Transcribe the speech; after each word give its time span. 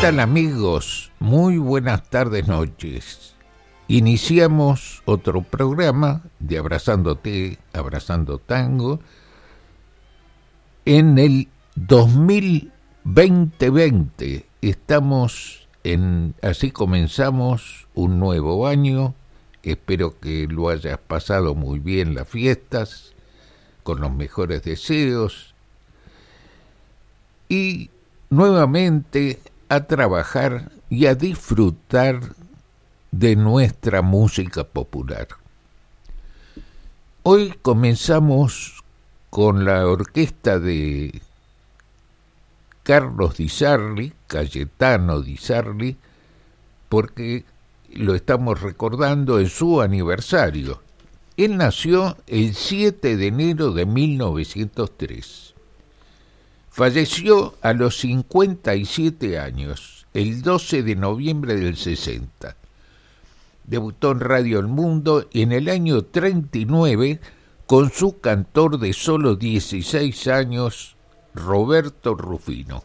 Tal 0.00 0.20
amigos? 0.20 1.12
Muy 1.18 1.58
buenas 1.58 2.08
tardes, 2.08 2.48
noches. 2.48 3.34
Iniciamos 3.88 5.02
otro 5.04 5.42
programa 5.42 6.22
de 6.38 6.56
Abrazándote, 6.58 7.58
Abrazando 7.72 8.38
Tango 8.38 9.00
en 10.84 11.18
el 11.18 11.48
2020. 11.74 14.46
Estamos 14.60 15.66
en, 15.84 16.34
así 16.42 16.70
comenzamos 16.70 17.88
un 17.94 18.18
nuevo 18.18 18.66
año. 18.66 19.14
Espero 19.62 20.20
que 20.20 20.46
lo 20.48 20.68
hayas 20.68 20.98
pasado 20.98 21.54
muy 21.54 21.78
bien 21.78 22.14
las 22.14 22.28
fiestas, 22.28 23.14
con 23.82 24.00
los 24.00 24.12
mejores 24.12 24.62
deseos. 24.62 25.54
Y 27.48 27.88
nuevamente 28.30 29.40
a 29.72 29.86
trabajar 29.86 30.70
y 30.90 31.06
a 31.06 31.14
disfrutar 31.14 32.20
de 33.10 33.36
nuestra 33.36 34.02
música 34.02 34.64
popular. 34.64 35.28
Hoy 37.22 37.54
comenzamos 37.62 38.84
con 39.30 39.64
la 39.64 39.86
orquesta 39.88 40.58
de 40.58 41.22
Carlos 42.82 43.38
Di 43.38 43.48
Sarli, 43.48 44.12
Cayetano 44.26 45.22
Di 45.22 45.38
Sarli, 45.38 45.96
porque 46.90 47.46
lo 47.94 48.14
estamos 48.14 48.60
recordando 48.60 49.40
en 49.40 49.48
su 49.48 49.80
aniversario. 49.80 50.82
Él 51.38 51.56
nació 51.56 52.18
el 52.26 52.54
7 52.54 53.16
de 53.16 53.26
enero 53.26 53.72
de 53.72 53.86
1903. 53.86 55.51
Falleció 56.72 57.54
a 57.60 57.74
los 57.74 57.98
57 57.98 59.38
años, 59.38 60.06
el 60.14 60.40
12 60.40 60.82
de 60.82 60.96
noviembre 60.96 61.56
del 61.56 61.76
60. 61.76 62.56
Debutó 63.64 64.12
en 64.12 64.20
Radio 64.20 64.58
El 64.58 64.68
Mundo 64.68 65.28
en 65.34 65.52
el 65.52 65.68
año 65.68 66.02
39 66.02 67.20
con 67.66 67.90
su 67.90 68.20
cantor 68.20 68.78
de 68.78 68.94
solo 68.94 69.36
16 69.36 70.28
años, 70.28 70.96
Roberto 71.34 72.14
Rufino. 72.14 72.84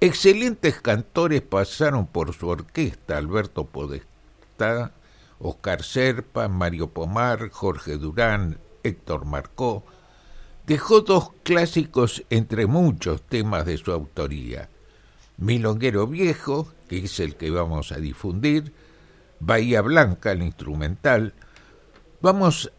Excelentes 0.00 0.82
cantores 0.82 1.40
pasaron 1.40 2.06
por 2.06 2.34
su 2.34 2.48
orquesta, 2.48 3.16
Alberto 3.16 3.64
Podestá, 3.64 4.92
Oscar 5.38 5.82
Serpa, 5.82 6.48
Mario 6.48 6.90
Pomar, 6.90 7.48
Jorge 7.48 7.96
Durán, 7.96 8.58
Héctor 8.82 9.24
Marcó, 9.24 9.84
dejó 10.66 11.00
dos 11.00 11.30
clásicos 11.42 12.24
entre 12.30 12.66
muchos 12.66 13.22
temas 13.22 13.66
de 13.66 13.76
su 13.78 13.92
autoría. 13.92 14.68
Milonguero 15.38 16.06
Viejo, 16.06 16.68
que 16.88 16.98
es 16.98 17.20
el 17.20 17.36
que 17.36 17.50
vamos 17.50 17.92
a 17.92 17.98
difundir, 17.98 18.72
Bahía 19.38 19.82
Blanca, 19.82 20.32
el 20.32 20.42
instrumental. 20.42 21.34
Vamos 22.20 22.72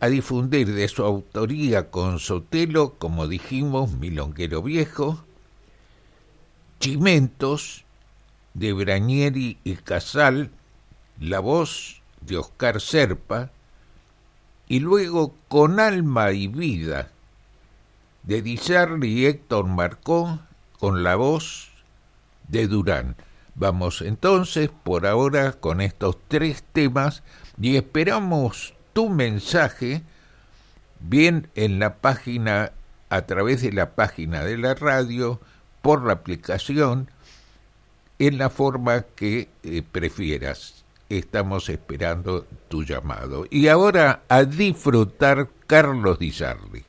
a 0.00 0.08
difundir 0.08 0.72
de 0.74 0.88
su 0.88 1.04
autoría 1.04 1.90
con 1.90 2.18
Sotelo, 2.18 2.94
como 2.98 3.28
dijimos, 3.28 3.92
Milonguero 3.92 4.62
Viejo, 4.62 5.24
Chimentos, 6.80 7.84
de 8.54 8.72
Brañeri 8.72 9.58
y 9.64 9.74
Casal, 9.74 10.50
la 11.20 11.40
voz 11.40 12.02
de 12.20 12.38
Oscar 12.38 12.80
Serpa, 12.80 13.50
y 14.74 14.80
luego 14.80 15.36
Con 15.46 15.78
alma 15.78 16.32
y 16.32 16.48
vida 16.48 17.12
de 18.24 18.42
Dizarli 18.42 19.20
y 19.20 19.26
Héctor 19.26 19.66
Marcó 19.68 20.40
con 20.80 21.04
la 21.04 21.14
voz 21.14 21.70
de 22.48 22.66
Durán. 22.66 23.14
Vamos 23.54 24.02
entonces 24.02 24.70
por 24.82 25.06
ahora 25.06 25.52
con 25.52 25.80
estos 25.80 26.18
tres 26.26 26.64
temas 26.72 27.22
y 27.56 27.76
esperamos 27.76 28.74
tu 28.92 29.10
mensaje 29.10 30.02
bien 30.98 31.48
en 31.54 31.78
la 31.78 31.98
página 31.98 32.72
a 33.10 33.26
través 33.26 33.62
de 33.62 33.70
la 33.70 33.94
página 33.94 34.42
de 34.42 34.58
la 34.58 34.74
radio 34.74 35.40
por 35.82 36.04
la 36.04 36.14
aplicación 36.14 37.08
en 38.18 38.38
la 38.38 38.50
forma 38.50 39.02
que 39.02 39.48
eh, 39.62 39.82
prefieras 39.82 40.83
estamos 41.08 41.68
esperando 41.68 42.46
tu 42.68 42.84
llamado. 42.84 43.46
Y 43.50 43.68
ahora 43.68 44.22
a 44.28 44.44
disfrutar 44.44 45.48
Carlos 45.66 46.18
Di 46.18 46.32
Sarli. 46.32 46.84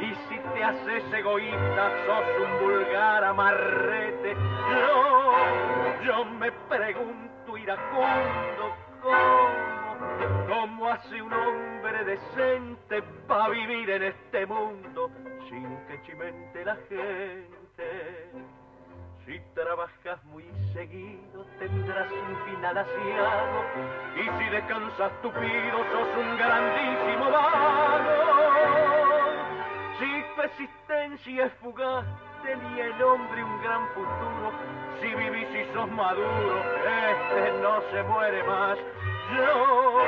Y 0.00 0.14
si 0.28 0.38
te 0.38 0.64
haces 0.64 1.12
egoísta, 1.12 1.90
sos 2.06 2.24
un 2.42 2.60
vulgar 2.60 3.24
amarrete. 3.24 4.34
Yo, 4.34 6.04
yo 6.04 6.24
me 6.24 6.50
pregunto 6.52 7.56
iracundo 7.58 8.74
cómo, 9.02 10.46
cómo 10.48 10.88
hace 10.88 11.20
un 11.20 11.32
hombre 11.32 12.04
decente 12.04 13.02
para 13.26 13.50
vivir 13.50 13.90
en 13.90 14.02
este 14.04 14.46
mundo 14.46 15.10
sin 15.48 15.76
que 15.86 16.00
chimente 16.02 16.64
la 16.64 16.76
gente. 16.88 18.30
Si 19.26 19.38
trabajas 19.54 20.24
muy 20.24 20.44
seguido 20.72 21.44
tendrás 21.58 22.10
un 22.10 22.36
final 22.46 22.78
asiado 22.78 23.64
y 24.16 24.22
si 24.38 24.50
descansas 24.50 25.12
tupido 25.22 25.78
sos 25.92 26.16
un 26.16 26.36
grandísimo 26.38 27.30
vago. 27.30 28.29
Existencia 30.44 31.46
es 31.46 31.52
fugaz 31.54 32.04
tenía 32.42 32.86
el 32.86 33.02
hombre 33.02 33.44
un 33.44 33.62
gran 33.62 33.86
futuro. 33.88 34.52
Si 35.00 35.14
vivís 35.14 35.48
y 35.54 35.74
sos 35.74 35.90
maduro, 35.90 36.62
este 36.84 37.52
no 37.60 37.82
se 37.90 38.02
muere 38.04 38.42
más. 38.44 38.78
Yo, 39.36 40.02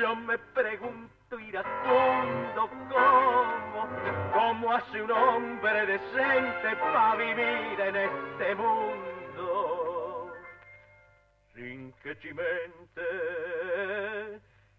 yo 0.00 0.16
me 0.16 0.38
pregunto 0.38 1.40
iracundo 1.40 2.68
cómo, 2.90 3.88
cómo 4.34 4.72
hace 4.72 5.02
un 5.02 5.10
hombre 5.10 5.86
decente 5.86 6.76
para 6.80 7.16
vivir 7.16 7.80
en 7.80 7.96
este 7.96 8.54
mundo. 8.54 10.32
Sin 11.54 11.92
que 12.02 12.18
chimente 12.18 13.02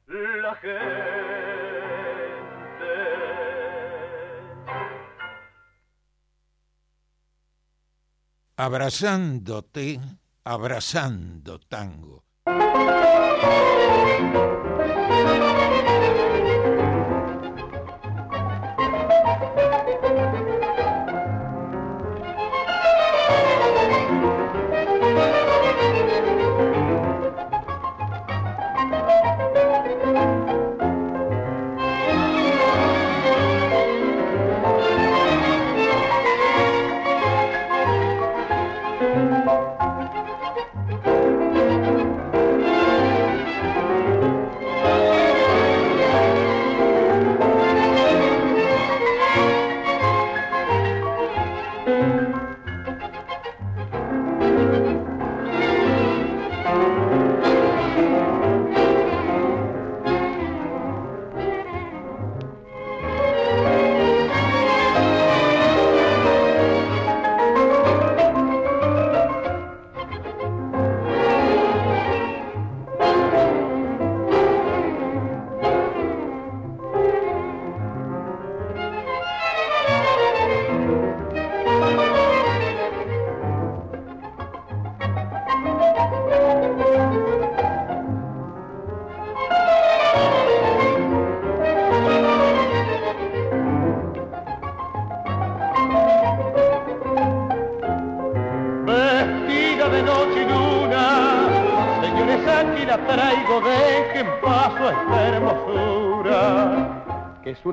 la 0.07 0.55
gente. 0.55 1.92
Abrazándote, 8.57 9.99
abrazando 10.43 11.59
tango. 11.59 12.23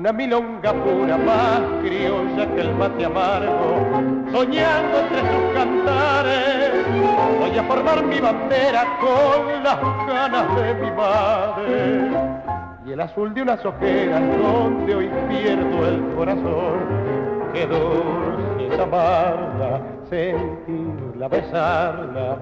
Una 0.01 0.13
milonga 0.13 0.73
pura 0.73 1.15
más 1.15 1.61
criolla 1.83 2.55
que 2.55 2.61
el 2.61 2.73
mate 2.73 3.05
amargo, 3.05 4.01
soñando 4.31 4.97
entre 4.97 5.19
sus 5.19 5.53
cantares, 5.53 6.71
voy 7.39 7.55
a 7.55 7.63
formar 7.65 8.03
mi 8.05 8.19
bandera 8.19 8.97
con 8.99 9.63
las 9.63 9.79
ganas 10.07 10.55
de 10.55 10.73
mi 10.73 10.91
madre. 10.91 12.09
Y 12.83 12.93
el 12.93 12.99
azul 12.99 13.31
de 13.35 13.43
unas 13.43 13.63
ojeras 13.63 14.23
donde 14.41 14.95
hoy 14.95 15.11
pierdo 15.29 15.87
el 15.87 16.15
corazón, 16.15 16.79
que 17.53 17.67
dulce 17.67 18.73
es 18.73 18.79
amarla, 18.79 19.81
sentirla, 20.09 21.27
besarla 21.27 22.39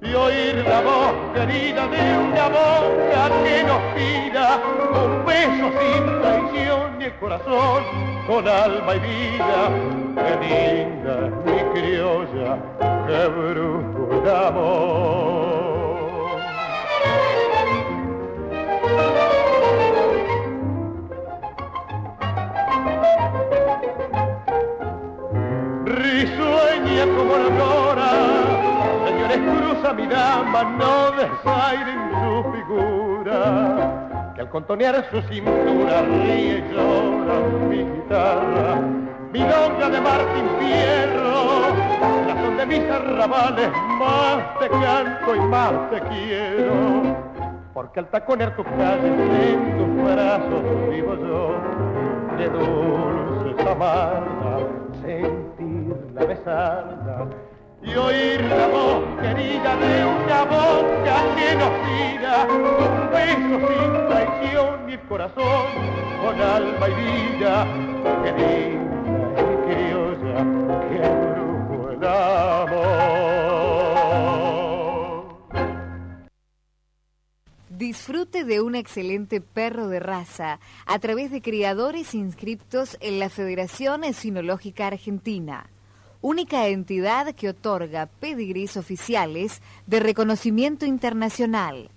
y 0.00 0.14
oír 0.14 0.64
la 0.68 0.80
voz 0.82 1.14
querida 1.34 1.88
de 1.88 2.18
una 2.18 2.48
boca 2.48 3.30
que 3.42 3.64
nos 3.64 3.80
pida 3.94 4.60
un 4.92 5.26
beso 5.26 5.72
sin 5.80 6.20
traición 6.20 6.97
corazón 7.12 7.84
con 8.26 8.46
alma 8.48 8.94
y 8.96 9.00
vida. 9.00 9.70
Qué 10.14 10.32
linda 10.44 11.30
mi 11.44 11.58
criolla, 11.72 12.58
qué 13.06 13.26
brujo 13.28 14.08
el 14.12 14.30
amor. 14.30 15.88
Risueña 25.84 27.04
como 27.16 27.36
la 27.36 27.50
flora 27.56 28.48
señores 29.08 29.38
cruza 29.38 29.92
mi 29.94 30.06
dama, 30.06 30.62
no 30.64 31.10
desairen 31.12 32.10
su 32.20 32.52
figura, 32.52 34.07
que 34.38 34.42
al 34.42 34.50
contonear 34.50 35.04
su 35.10 35.20
cintura 35.22 36.02
ríe 36.02 36.58
y 36.58 36.72
llora 36.72 37.40
mi 37.68 37.78
guitarra, 37.78 38.80
mi 39.32 39.40
longa 39.40 39.90
de 39.90 40.00
Martín 40.00 40.46
Fierro, 40.60 41.74
la 42.24 42.40
son 42.40 42.56
de 42.56 42.66
mis 42.66 42.88
arrabales, 42.88 43.68
más 43.98 44.58
te 44.60 44.68
canto 44.68 45.34
y 45.34 45.40
más 45.40 45.90
te 45.90 46.00
quiero, 46.02 47.16
porque 47.74 47.98
al 47.98 48.10
taconear 48.10 48.54
tus 48.54 48.64
calles 48.64 49.12
en 49.12 49.76
tus 49.76 50.04
brazos 50.04 50.62
vivo 50.88 51.16
yo, 51.16 51.56
de 52.36 52.48
dulce 52.48 53.68
amarga, 53.68 54.58
sentirla, 55.02 56.24
besarla, 56.26 57.26
y 57.82 57.94
oír 57.94 58.40
la 58.42 58.66
voz 58.68 59.04
querida 59.20 59.76
de 59.76 60.04
una 60.04 60.44
boca 60.44 61.22
que 61.36 61.54
nos 61.54 61.72
tira 61.86 62.46
un 62.50 63.10
beso 63.10 63.54
sin 63.68 63.92
traición 64.08 64.90
el 64.90 65.00
corazón 65.08 65.66
con 66.24 66.40
alma 66.40 66.88
y 66.88 66.94
vida 66.94 67.66
que 68.22 68.30
y 68.30 69.48
criolla 69.66 70.38
que 70.88 70.98
brujo 71.08 71.90
el 71.90 71.98
Disfrute 77.70 78.44
de 78.44 78.60
un 78.60 78.74
excelente 78.74 79.40
perro 79.40 79.86
de 79.86 80.00
raza 80.00 80.58
a 80.84 80.98
través 80.98 81.30
de 81.30 81.40
criadores 81.40 82.12
inscriptos 82.14 82.96
en 83.00 83.20
la 83.20 83.28
Federación 83.28 84.02
Esinológica 84.02 84.88
Argentina 84.88 85.70
única 86.20 86.66
entidad 86.68 87.34
que 87.34 87.48
otorga 87.50 88.06
pedigrís 88.06 88.76
oficiales 88.76 89.62
de 89.86 90.00
reconocimiento 90.00 90.86
internacional. 90.86 91.90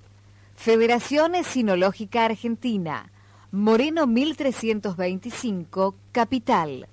Federación 0.56 1.34
Sinológica 1.44 2.26
Argentina, 2.26 3.12
Moreno 3.52 4.08
1325, 4.08 5.96
Capital. 6.12 6.88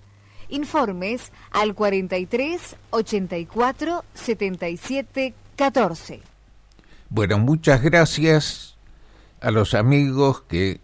Informes 0.49 1.32
al 1.50 1.75
43 1.75 2.76
84 2.90 4.04
77 4.14 5.35
14. 5.56 6.20
Bueno, 7.11 7.38
muchas 7.38 7.82
gracias 7.82 8.76
a 9.40 9.50
los 9.50 9.75
amigos 9.75 10.42
que 10.42 10.80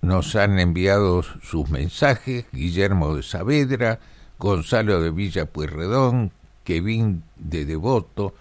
nos 0.00 0.36
han 0.36 0.58
enviado 0.58 1.22
sus 1.22 1.68
mensajes, 1.70 2.44
Guillermo 2.52 3.16
de 3.16 3.22
Saavedra, 3.22 4.00
Gonzalo 4.38 5.00
de 5.00 5.10
Villa 5.10 5.46
Pueyrredón, 5.46 6.32
Kevin 6.64 7.22
de 7.36 7.64
Devoto, 7.64 8.34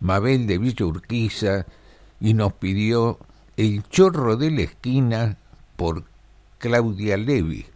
Mabel 0.00 0.46
de 0.46 0.58
Villa 0.58 0.86
Urquiza, 0.86 1.66
y 2.20 2.34
nos 2.34 2.52
pidió 2.52 3.18
El 3.56 3.82
chorro 3.88 4.36
de 4.36 4.50
la 4.50 4.62
esquina 4.62 5.36
por 5.76 6.04
Claudia 6.58 7.16
Levi. 7.16 7.66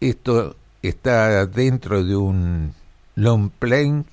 Esto 0.00 0.56
está 0.82 1.46
dentro 1.46 2.04
de 2.04 2.16
un 2.16 2.74
long 3.14 3.50
plane 3.50 4.04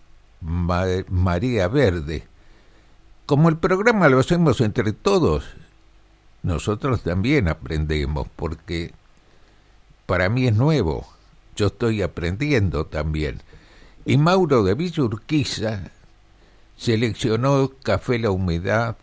María 0.41 1.67
Verde. 1.67 2.23
Como 3.25 3.49
el 3.49 3.57
programa 3.57 4.09
lo 4.09 4.19
hacemos 4.19 4.61
entre 4.61 4.91
todos, 4.93 5.45
nosotros 6.41 7.03
también 7.03 7.47
aprendemos, 7.47 8.27
porque 8.35 8.93
para 10.05 10.29
mí 10.29 10.47
es 10.47 10.55
nuevo, 10.55 11.07
yo 11.59 11.67
estoy 11.67 12.01
aprendiendo 12.01 12.85
también. 12.85 13.41
Y 14.05 14.17
Mauro 14.17 14.63
de 14.63 14.75
Villa 14.75 15.03
Urquiza 15.03 15.91
seleccionó 16.77 17.69
Café 17.83 18.17
La 18.17 18.31
Humedad 18.31 18.95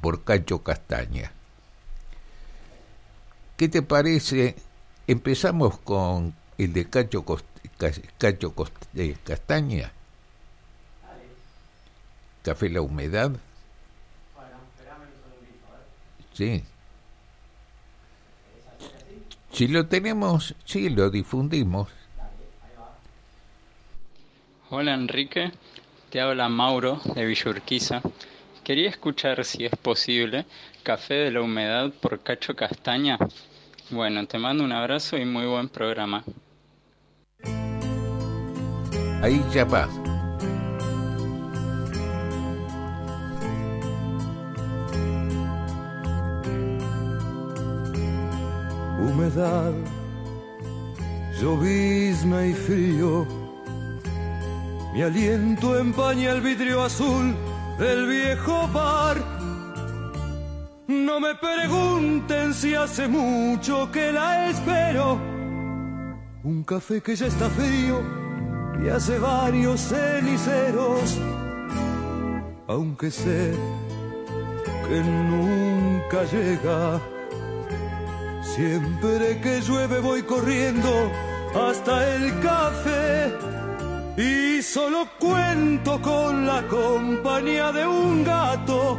por 0.00 0.22
Cacho 0.22 0.62
Castaña. 0.62 1.32
¿Qué 3.56 3.68
te 3.68 3.82
parece? 3.82 4.54
Empezamos 5.08 5.78
con 5.80 6.32
el 6.56 6.72
de 6.72 6.88
Cacho, 6.88 7.24
Cacho 8.16 8.54
eh, 8.94 9.16
Castaña. 9.24 9.92
Café 12.44 12.70
La 12.70 12.82
Humedad. 12.82 13.32
Sí. 16.34 16.62
Si 19.52 19.68
lo 19.68 19.86
tenemos, 19.86 20.54
sí, 20.64 20.88
lo 20.88 21.10
difundimos. 21.10 21.88
Hola 24.70 24.94
Enrique, 24.94 25.50
te 26.10 26.20
habla 26.20 26.48
Mauro 26.48 27.00
de 27.14 27.24
Villurquiza. 27.26 28.02
Quería 28.62 28.88
escuchar 28.88 29.44
si 29.44 29.64
es 29.64 29.74
posible 29.76 30.46
Café 30.82 31.14
de 31.14 31.30
la 31.32 31.42
Humedad 31.42 31.92
por 32.00 32.20
Cacho 32.22 32.54
Castaña 32.54 33.18
bueno, 33.90 34.24
te 34.24 34.38
mando 34.38 34.62
un 34.62 34.70
abrazo 34.70 35.16
y 35.18 35.24
muy 35.24 35.46
buen 35.46 35.68
programa. 35.68 36.22
Ahí 39.20 39.42
ya 39.52 39.64
va. 39.64 39.88
Humedad, 49.10 49.72
llovizna 51.40 52.46
y 52.46 52.52
frío. 52.52 53.26
Mi 54.94 55.02
aliento 55.02 55.78
empaña 55.78 56.32
el 56.32 56.40
vidrio 56.40 56.82
azul 56.82 57.34
del 57.78 58.06
viejo 58.06 58.68
bar 58.68 59.40
no 60.90 61.20
me 61.20 61.36
pregunten 61.36 62.52
si 62.52 62.74
hace 62.74 63.06
mucho 63.06 63.90
que 63.92 64.10
la 64.10 64.48
espero. 64.48 65.20
Un 66.42 66.64
café 66.64 67.00
que 67.00 67.14
ya 67.14 67.26
está 67.26 67.48
frío 67.50 68.02
y 68.82 68.88
hace 68.88 69.18
varios 69.18 69.80
ceniceros. 69.82 71.20
Aunque 72.66 73.10
sé 73.10 73.52
que 74.88 75.00
nunca 75.00 76.24
llega. 76.24 77.00
Siempre 78.54 79.40
que 79.40 79.60
llueve 79.60 80.00
voy 80.00 80.22
corriendo 80.22 81.10
hasta 81.54 82.14
el 82.14 82.40
café. 82.40 83.32
Y 84.16 84.60
solo 84.60 85.06
cuento 85.20 86.02
con 86.02 86.46
la 86.46 86.66
compañía 86.66 87.70
de 87.70 87.86
un 87.86 88.24
gato 88.24 88.98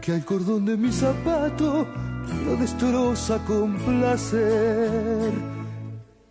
que 0.00 0.12
al 0.12 0.24
cordón 0.24 0.64
de 0.64 0.76
mi 0.76 0.90
zapato 0.90 1.86
lo 2.46 2.56
destroza 2.56 3.38
con 3.44 3.76
placer. 3.76 5.32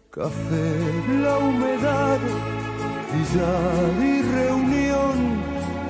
Café, 0.09 0.67
la 1.21 1.37
humedad, 1.37 2.19
billar 3.13 4.03
y 4.03 4.21
reunión, 4.21 5.15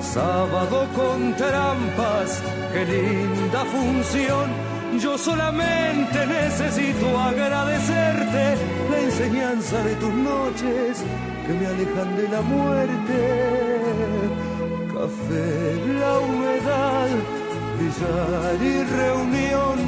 sábado 0.00 0.86
con 0.94 1.34
trampas, 1.36 2.42
qué 2.72 2.84
linda 2.84 3.64
función. 3.64 4.75
Yo 5.00 5.18
solamente 5.18 6.26
necesito 6.26 7.18
agradecerte 7.18 8.56
la 8.90 9.00
enseñanza 9.00 9.82
de 9.84 9.94
tus 9.96 10.14
noches 10.14 11.04
que 11.46 11.52
me 11.52 11.66
alejan 11.66 12.16
de 12.16 12.28
la 12.28 12.40
muerte. 12.40 13.82
Café, 14.94 15.98
la 16.00 16.18
humedad 16.18 17.08
billar 17.78 18.62
y 18.62 18.84
reunión, 18.84 19.78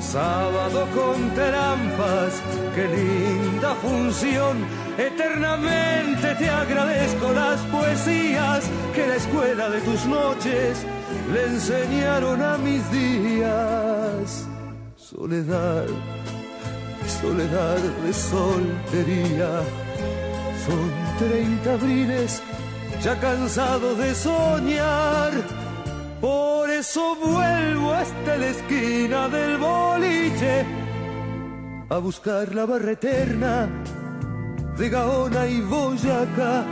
sábado 0.00 0.86
con 0.96 1.30
trampas, 1.34 2.42
qué 2.74 2.88
linda 2.88 3.74
función. 3.76 4.58
Eternamente 4.98 6.34
te 6.34 6.50
agradezco 6.50 7.32
las 7.32 7.60
poesías 7.66 8.64
que 8.94 9.06
la 9.06 9.14
escuela 9.14 9.70
de 9.70 9.80
tus 9.80 10.04
noches 10.06 10.84
le 11.32 11.46
enseñaron 11.46 12.42
a 12.42 12.58
mis 12.58 12.82
días. 12.90 14.46
Soledad, 14.96 15.86
soledad 17.20 17.78
de 18.04 18.12
soltería, 18.12 19.62
son 20.66 20.90
treinta 21.18 21.74
abriles 21.74 22.42
ya 23.02 23.18
cansado 23.18 23.94
de 23.94 24.14
soñar 24.14 25.32
por 26.20 26.68
eso 26.68 27.16
vuelvo 27.16 27.92
hasta 27.92 28.36
la 28.36 28.46
esquina 28.48 29.28
del 29.28 29.56
boliche 29.56 30.66
a 31.88 31.98
buscar 31.98 32.54
la 32.54 32.66
barra 32.66 32.92
eterna 32.92 33.68
de 34.76 34.88
Gaona 34.90 35.46
y 35.46 35.60
Boyacá. 35.62 36.64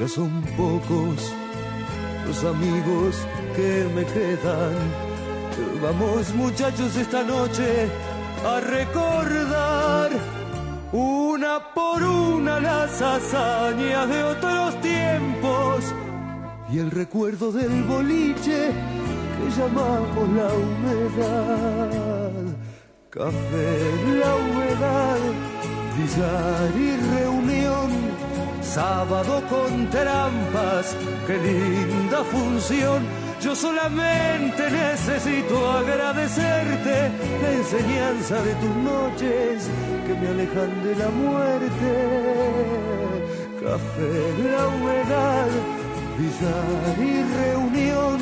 Ya 0.00 0.08
son 0.08 0.42
pocos 0.56 1.34
los 2.28 2.44
amigos 2.44 3.16
que 3.56 3.86
me 3.94 4.04
quedan. 4.04 4.76
Vamos 5.82 6.34
muchachos 6.34 6.94
esta 6.96 7.22
noche 7.22 7.88
a 8.44 8.60
recordar 8.60 10.10
una 10.92 11.72
por 11.74 12.02
una 12.02 12.60
las 12.60 13.00
hazañas 13.00 14.08
de 14.08 14.22
otros 14.24 14.80
tiempos 14.80 15.84
y 16.70 16.78
el 16.78 16.90
recuerdo 16.90 17.50
del 17.50 17.82
boliche 17.84 18.72
que 19.36 19.46
llamamos 19.58 20.28
la 20.38 20.48
humedad. 20.64 22.42
Café, 23.08 23.70
la 24.20 24.36
humedad, 24.36 25.20
billar 25.96 26.70
y 26.76 26.90
reunión, 27.16 27.67
sábado 28.68 29.42
con 29.48 29.88
trampas, 29.90 30.94
qué 31.26 31.36
linda 31.38 32.22
función. 32.24 33.02
Yo 33.40 33.54
solamente 33.54 34.70
necesito 34.70 35.70
agradecerte 35.70 37.10
la 37.42 37.52
enseñanza 37.52 38.42
de 38.42 38.54
tus 38.54 38.74
noches 38.92 39.70
que 40.06 40.14
me 40.14 40.28
alejan 40.28 40.82
de 40.84 40.96
la 40.96 41.08
muerte. 41.08 41.90
Café, 43.62 44.12
la 44.50 44.68
humedad 44.68 45.48
billar 46.18 46.98
y 46.98 47.22
reunión, 47.42 48.18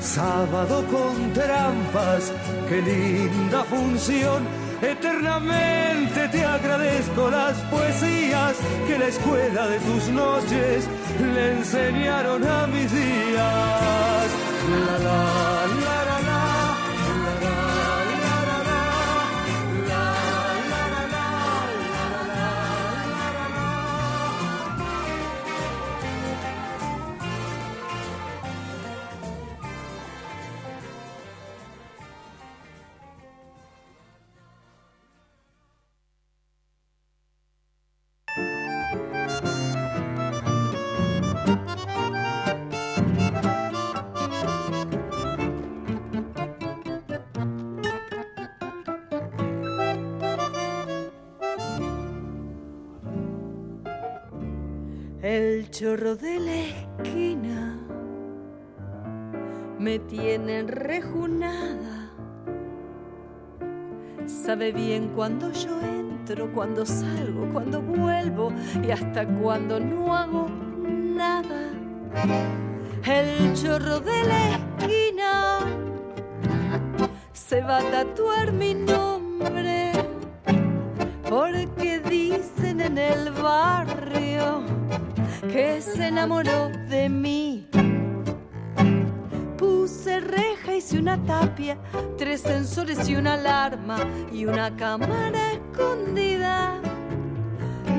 sábado 0.00 0.84
con 0.86 1.32
trampas, 1.32 2.32
qué 2.68 2.80
linda 2.80 3.64
función. 3.64 4.63
Eternamente 4.82 6.28
te 6.28 6.44
agradezco 6.44 7.30
las 7.30 7.56
poesías 7.70 8.56
que 8.86 8.98
la 8.98 9.06
escuela 9.06 9.68
de 9.68 9.78
tus 9.80 10.08
noches 10.08 10.88
le 11.34 11.52
enseñaron 11.52 12.46
a 12.46 12.66
mis 12.66 12.92
días. 12.92 14.30
El 55.36 55.68
chorro 55.68 56.14
de 56.14 56.38
la 56.38 56.54
esquina 56.54 57.76
me 59.80 59.98
tiene 59.98 60.62
rejunada. 60.62 62.12
Sabe 64.26 64.70
bien 64.70 65.08
cuando 65.08 65.50
yo 65.50 65.80
entro, 65.80 66.52
cuando 66.52 66.86
salgo, 66.86 67.48
cuando 67.52 67.82
vuelvo 67.82 68.52
y 68.80 68.92
hasta 68.92 69.26
cuando 69.26 69.80
no 69.80 70.16
hago 70.16 70.46
nada. 70.78 71.72
El 73.04 73.54
chorro 73.54 73.98
de 73.98 74.22
la 74.22 74.50
esquina 74.50 75.58
se 77.32 77.60
va 77.60 77.78
a 77.78 77.90
tatuar 77.90 78.52
mi 78.52 78.74
nombre 78.74 79.90
porque 81.28 81.98
dicen 82.08 82.80
en 82.80 82.98
el 82.98 83.32
barrio 83.32 84.83
que 85.48 85.80
se 85.80 86.08
enamoró 86.08 86.70
de 86.88 87.08
mí. 87.08 87.66
Puse 89.56 90.20
reja, 90.20 90.74
hice 90.74 90.98
una 90.98 91.22
tapia, 91.24 91.78
tres 92.16 92.40
sensores 92.40 93.08
y 93.08 93.16
una 93.16 93.34
alarma 93.34 93.96
y 94.32 94.46
una 94.46 94.74
cámara 94.76 95.52
escondida. 95.52 96.80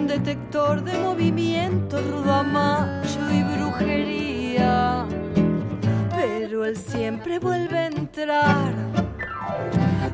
Detector 0.07 0.83
de 0.83 0.97
movimiento, 0.99 1.99
rudamacho 2.01 3.19
y 3.31 3.43
brujería. 3.43 5.05
Pero 6.15 6.65
él 6.65 6.77
siempre 6.77 7.39
vuelve 7.39 7.77
a 7.77 7.87
entrar. 7.87 8.73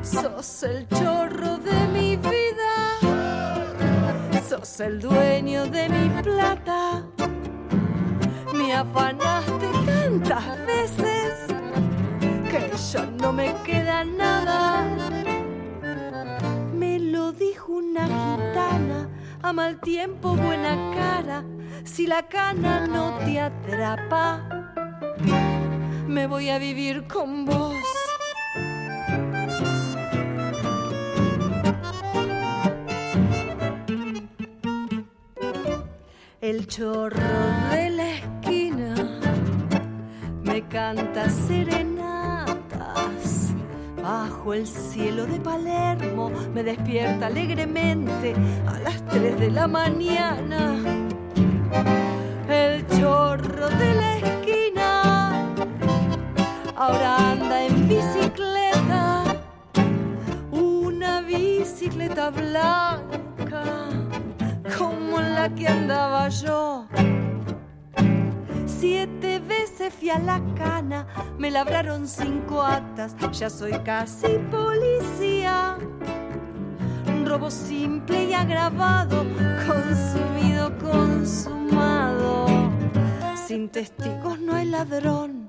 Sos 0.02 0.62
el 0.64 0.88
chorro 0.88 1.58
de 1.58 1.88
mi 1.92 2.16
vida. 2.16 2.98
Sos 4.48 4.80
el 4.80 5.00
dueño 5.00 5.66
de 5.66 5.88
mi 5.88 6.22
plata. 6.22 7.04
Me 8.62 8.74
afanaste 8.74 9.68
tantas 9.84 10.66
veces 10.66 11.46
que 12.48 12.70
ya 12.92 13.06
no 13.20 13.32
me 13.32 13.52
queda 13.64 14.04
nada. 14.04 14.84
Me 16.72 17.00
lo 17.00 17.32
dijo 17.32 17.72
una 17.72 18.06
gitana, 18.06 19.08
a 19.42 19.52
mal 19.52 19.80
tiempo 19.80 20.36
buena 20.36 20.76
cara. 20.94 21.44
Si 21.82 22.06
la 22.06 22.22
cana 22.28 22.86
no 22.86 23.18
te 23.24 23.40
atrapa, 23.40 24.40
me 26.06 26.28
voy 26.28 26.50
a 26.50 26.58
vivir 26.58 27.08
con 27.08 27.44
vos. 27.44 27.74
El 36.40 36.66
chorro 36.66 37.20
de 37.70 37.90
la 37.90 37.91
esquina 37.91 37.91
me 37.91 37.91
canta 40.72 41.28
serenatas. 41.28 42.56
Bajo 44.02 44.54
el 44.54 44.66
cielo 44.66 45.26
de 45.26 45.38
Palermo 45.38 46.32
me 46.54 46.62
despierta 46.62 47.26
alegremente 47.26 48.34
a 48.66 48.78
las 48.78 49.04
3 49.08 49.38
de 49.38 49.50
la 49.50 49.68
mañana. 49.68 50.76
El 52.48 52.86
chorro 52.98 53.68
de 53.68 53.94
la 53.94 54.16
esquina 54.16 55.46
ahora 56.74 57.32
anda 57.32 57.66
en 57.66 57.88
bicicleta. 57.88 59.24
Una 60.52 61.20
bicicleta 61.20 62.30
blanca 62.30 63.90
como 64.78 65.20
la 65.20 65.54
que 65.54 65.68
andaba 65.68 66.30
yo. 66.30 66.86
Siete 68.66 69.31
veces 69.82 69.98
fui 69.98 70.10
a 70.10 70.18
la 70.18 70.40
cana, 70.54 71.06
me 71.38 71.50
labraron 71.50 72.06
cinco 72.06 72.62
actas, 72.62 73.16
ya 73.32 73.50
soy 73.50 73.72
casi 73.84 74.38
policía. 74.50 75.76
Robo 77.24 77.50
simple 77.50 78.24
y 78.26 78.34
agravado, 78.34 79.24
consumido, 79.66 80.76
consumado. 80.78 82.46
Sin 83.46 83.68
testigos 83.70 84.38
no 84.38 84.54
hay 84.54 84.66
ladrón. 84.66 85.48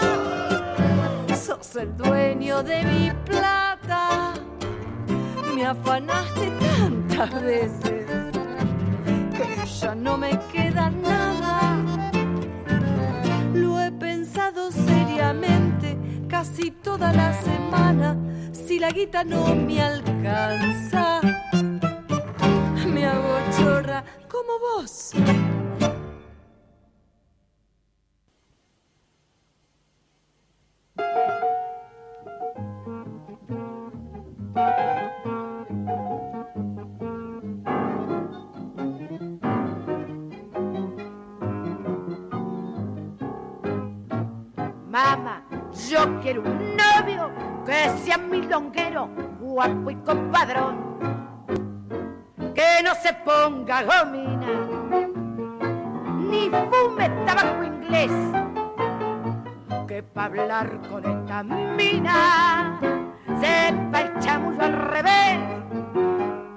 sos 1.36 1.76
el 1.76 1.96
dueño 1.96 2.62
de 2.62 2.84
mi 2.84 3.10
plata. 3.26 4.32
Me 5.54 5.66
afanaste 5.66 6.50
tantas 6.60 7.42
veces 7.42 8.39
ya 9.80 9.94
no 9.94 10.18
me 10.18 10.38
queda 10.52 10.90
nada. 10.90 11.76
Lo 13.54 13.80
he 13.80 13.90
pensado 13.90 14.70
seriamente 14.70 15.96
casi 16.28 16.70
toda 16.70 17.12
la 17.12 17.32
semana. 17.40 18.16
Si 18.52 18.78
la 18.78 18.90
guita 18.90 19.24
no 19.24 19.54
me 19.54 19.80
alcanza, 19.80 21.20
me 22.86 23.06
hago 23.06 23.38
chorra 23.56 24.04
como 24.28 24.58
vos. 24.58 25.12
Mamá, 45.02 45.42
yo 45.88 46.20
quiero 46.20 46.42
un 46.42 46.76
novio 46.76 47.30
que 47.64 47.88
sea 48.04 48.18
milonguero, 48.18 49.08
guapo 49.40 49.90
y 49.90 49.94
compadrón. 49.96 50.98
Que 52.54 52.82
no 52.84 52.94
se 52.96 53.14
ponga 53.24 53.82
gomina, 53.82 54.46
ni 56.18 56.50
fume 56.50 57.08
tabaco 57.24 57.64
inglés. 57.64 58.12
Que 59.88 60.02
pa' 60.02 60.26
hablar 60.26 60.78
con 60.90 61.02
esta 61.06 61.44
mina, 61.44 62.78
sepa 63.40 64.00
el 64.02 64.18
chamullo 64.18 64.62
al 64.62 64.72
revés. 64.74 65.40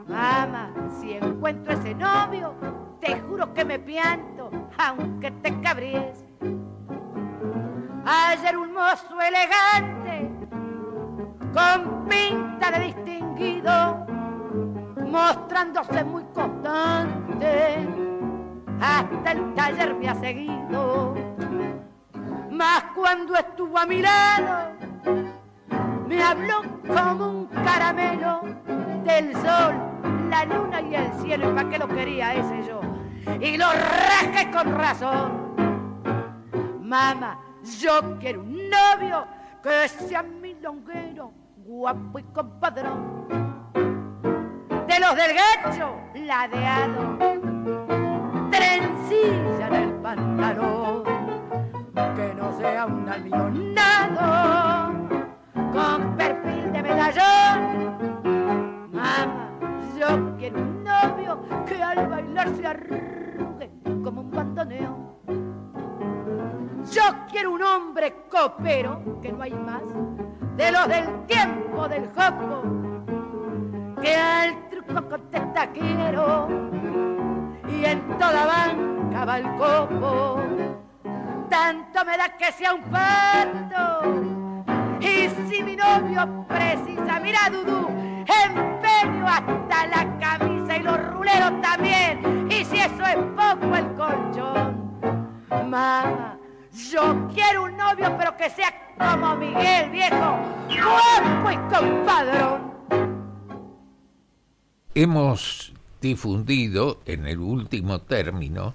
Mamá, 0.10 0.70
si 1.00 1.14
encuentro 1.14 1.76
ese 1.76 1.96
novio, 1.96 2.56
te 3.00 3.22
juro 3.22 3.54
que 3.54 3.64
me 3.64 3.80
pianto, 3.80 4.52
aunque 4.78 5.32
te 5.32 5.62
cabries. 5.62 6.23
Ayer 8.06 8.58
un 8.58 8.74
mozo 8.74 9.18
elegante, 9.22 10.30
con 11.54 12.06
pinta 12.10 12.72
de 12.72 12.80
distinguido, 12.80 14.06
mostrándose 15.10 16.04
muy 16.04 16.24
constante, 16.34 17.88
hasta 18.82 19.32
el 19.32 19.54
taller 19.54 19.96
me 19.96 20.10
ha 20.10 20.16
seguido. 20.16 21.16
Mas 22.52 22.84
cuando 22.94 23.36
estuvo 23.36 23.78
a 23.80 23.86
mi 23.86 24.02
lado, 24.02 24.74
me 26.06 26.22
habló 26.22 26.62
como 26.86 27.28
un 27.28 27.46
caramelo 27.48 28.42
del 29.06 29.34
sol, 29.36 29.76
la 30.30 30.44
luna 30.44 30.82
y 30.82 30.96
el 30.96 31.14
cielo, 31.22 31.52
y 31.52 31.54
para 31.54 31.70
qué 31.70 31.80
lo 31.80 31.88
quería 31.88 32.34
ese 32.34 32.68
yo. 32.68 32.82
Y 33.40 33.56
lo 33.58 33.68
rasqué 33.72 34.52
con 34.52 34.76
razón. 34.76 35.44
Mamá, 36.82 37.40
yo 37.64 38.20
quiero 38.20 38.42
un 38.42 38.70
novio 38.70 39.26
que 39.62 39.88
sea 39.88 40.22
milonguero, 40.22 41.32
guapo 41.66 42.20
y 42.20 42.24
compadrón. 42.24 43.28
De 44.88 45.00
los 45.00 45.16
del 45.16 45.32
gacho, 45.34 45.96
ladeado, 46.16 47.18
trencilla 48.52 49.68
en 49.68 49.76
el 49.76 49.94
pantalón. 49.94 51.04
Que 52.16 52.34
no 52.36 52.52
sea 52.58 52.86
un 52.86 53.08
almidonado, 53.08 54.92
con 55.54 56.18
perfil 56.18 56.74
de 56.74 56.84
medallón. 56.84 58.22
Mamá, 58.92 59.50
yo 59.98 60.36
quiero 60.38 60.60
un 60.60 60.84
novio 60.84 61.42
que 61.66 61.82
al 61.82 62.08
bailar 62.08 62.54
se 62.56 62.68
arrugue 62.68 63.72
como 64.04 64.22
un 64.22 64.32
bandoneón. 64.32 65.13
Yo 66.92 67.02
quiero 67.32 67.52
un 67.52 67.64
hombre 67.64 68.26
copero, 68.30 69.20
que 69.22 69.32
no 69.32 69.42
hay 69.44 69.54
más, 69.54 69.82
de 70.58 70.72
los 70.72 70.88
del 70.88 71.26
tiempo 71.26 71.88
del 71.88 72.08
jopo, 72.08 72.62
que 74.02 74.16
al 74.16 74.70
truco 74.70 75.10
contesta 75.10 75.72
quiero, 75.72 76.48
y 77.70 77.86
en 77.86 78.18
toda 78.18 78.46
banca 78.46 79.26
va 79.26 79.38
el 79.38 79.56
copo. 79.56 80.42
Tanto 81.50 82.06
me 82.06 82.18
da 82.18 82.30
que 82.38 82.52
sea 82.52 82.74
un 82.74 82.84
pato, 82.84 84.04
y 85.00 85.30
si 85.50 85.64
mi 85.64 85.76
novio 85.76 86.46
precisa, 86.48 87.20
mira 87.22 87.50
Dudú, 87.52 87.88
empeño 88.46 89.28
hasta 89.28 89.88
la 89.88 90.18
camisa 90.20 90.78
y 90.78 90.84
los 90.84 91.12
ruleros 91.12 91.62
también, 91.62 92.48
y 92.52 92.66
si 92.66 92.78
eso 92.78 93.04
es 93.06 93.16
poco 93.16 93.76
el 93.76 93.93
que 98.38 98.50
sea 98.50 98.74
como 98.98 99.36
Miguel, 99.36 99.90
viejo, 99.92 100.38
guapo 100.68 101.52
y 101.52 101.74
compadrón. 101.74 102.74
Hemos 104.96 105.74
difundido 106.02 107.00
en 107.06 107.28
el 107.28 107.40
último 107.40 108.02
término 108.02 108.74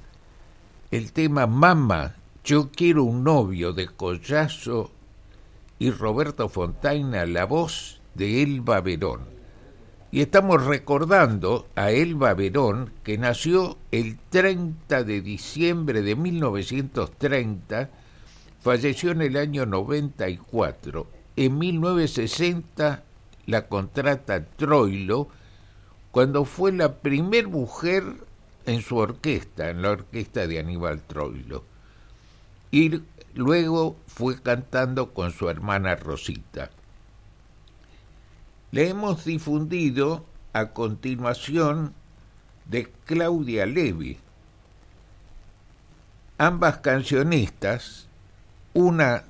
el 0.90 1.12
tema 1.12 1.46
Mama, 1.46 2.14
yo 2.44 2.70
quiero 2.70 3.04
un 3.04 3.22
novio 3.22 3.74
de 3.74 3.88
Collazo 3.88 4.90
y 5.78 5.90
Roberto 5.90 6.48
Fontaina, 6.48 7.26
la 7.26 7.44
voz 7.44 8.00
de 8.14 8.42
Elba 8.42 8.80
Verón. 8.80 9.20
Y 10.10 10.22
estamos 10.22 10.64
recordando 10.64 11.68
a 11.76 11.90
Elba 11.90 12.32
Verón, 12.32 12.90
que 13.04 13.18
nació 13.18 13.76
el 13.90 14.18
30 14.30 15.04
de 15.04 15.20
diciembre 15.20 16.00
de 16.00 16.16
1930, 16.16 17.90
falleció 18.68 19.12
en 19.12 19.22
el 19.22 19.38
año 19.38 19.64
94. 19.64 21.06
En 21.36 21.56
1960 21.56 23.02
la 23.46 23.66
contrata 23.66 24.44
Troilo, 24.44 25.28
cuando 26.10 26.44
fue 26.44 26.72
la 26.72 26.96
primer 26.96 27.48
mujer 27.48 28.04
en 28.66 28.82
su 28.82 28.98
orquesta, 28.98 29.70
en 29.70 29.80
la 29.80 29.92
orquesta 29.92 30.46
de 30.46 30.58
Aníbal 30.58 31.00
Troilo. 31.00 31.64
Y 32.70 33.00
luego 33.32 33.96
fue 34.06 34.38
cantando 34.38 35.14
con 35.14 35.32
su 35.32 35.48
hermana 35.48 35.96
Rosita. 35.96 36.68
Le 38.70 38.90
hemos 38.90 39.24
difundido 39.24 40.26
a 40.52 40.74
continuación 40.74 41.94
de 42.66 42.92
Claudia 43.06 43.64
Levi. 43.64 44.18
Ambas 46.36 46.76
cancionistas, 46.80 48.07
una 48.78 49.24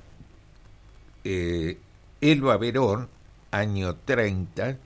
eh, 1.23 1.79
Elba 2.21 2.57
Verón, 2.57 3.09
año 3.49 3.95
30, 3.95 4.77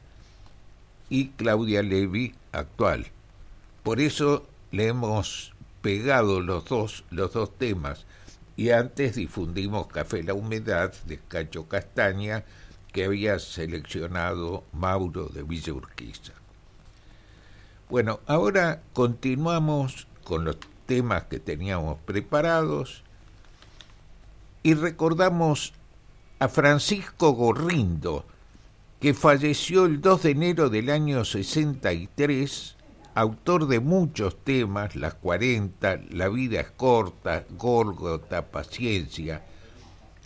y 1.10 1.28
Claudia 1.32 1.84
Levi, 1.84 2.34
actual. 2.54 3.08
Por 3.84 4.00
eso 4.00 4.48
le 4.72 4.88
hemos 4.88 5.54
pegado 5.82 6.40
los 6.40 6.64
dos, 6.64 7.04
los 7.10 7.34
dos 7.34 7.58
temas. 7.58 8.06
Y 8.56 8.70
antes 8.70 9.16
difundimos 9.16 9.88
Café 9.88 10.24
La 10.24 10.34
Humedad 10.34 10.94
de 11.08 11.20
Cacho 11.20 11.68
Castaña, 11.68 12.46
que 12.94 13.04
había 13.04 13.40
seleccionado 13.40 14.64
Mauro 14.72 15.28
de 15.28 15.44
Villa 15.44 15.74
Urquiza. 15.74 16.32
Bueno, 17.90 18.22
ahora 18.28 18.82
continuamos 18.94 20.08
con 20.24 20.46
los 20.46 20.56
temas 20.86 21.26
que 21.26 21.40
teníamos 21.40 22.00
preparados 22.06 23.03
y 24.64 24.74
recordamos 24.74 25.74
a 26.40 26.48
Francisco 26.48 27.34
Gorrindo, 27.34 28.26
que 29.00 29.14
falleció 29.14 29.86
el 29.86 30.02
2 30.02 30.24
de 30.24 30.32
enero 30.32 30.70
del 30.70 30.90
año 30.90 31.26
63 31.26 32.78
autor 33.16 33.68
de 33.68 33.80
muchos 33.80 34.38
temas, 34.44 34.96
las 34.96 35.14
40, 35.16 36.02
La 36.12 36.30
vida 36.30 36.62
es 36.62 36.72
corta, 36.72 37.46
Gólgota, 37.58 38.48
Paciencia. 38.48 39.44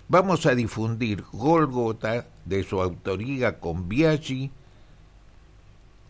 Vamos 0.07 0.45
a 0.45 0.55
difundir 0.55 1.23
Gólgota 1.33 2.25
de 2.45 2.63
su 2.63 2.81
autoría 2.81 3.59
con 3.59 3.89
Biaggi, 3.89 4.51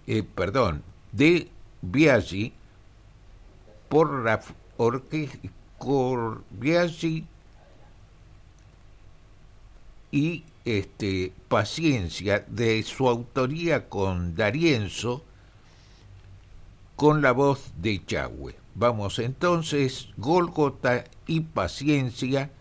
eh, 0.06 0.24
perdón, 0.24 0.84
de 1.12 1.50
Biaggi 1.82 2.54
por 3.90 4.24
la 4.24 4.42
orquesta 4.78 5.50
Biaggi 6.52 7.26
y 10.12 10.44
este, 10.66 11.32
Paciencia 11.48 12.46
de 12.50 12.84
su 12.84 13.08
autoría 13.08 13.88
con 13.88 14.36
Darienzo 14.36 15.24
con 16.98 17.22
la 17.22 17.32
voz 17.32 17.72
de 17.78 18.04
Chagüe. 18.06 18.56
Vamos 18.76 19.20
entonces, 19.20 20.10
Gólgota 20.18 21.06
y 21.26 21.42
Paciencia, 21.42 22.52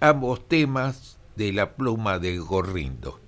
ambos 0.00 0.48
temas 0.48 1.18
de 1.36 1.52
la 1.52 1.74
pluma 1.74 2.18
de 2.18 2.38
Gorrindo. 2.38 3.20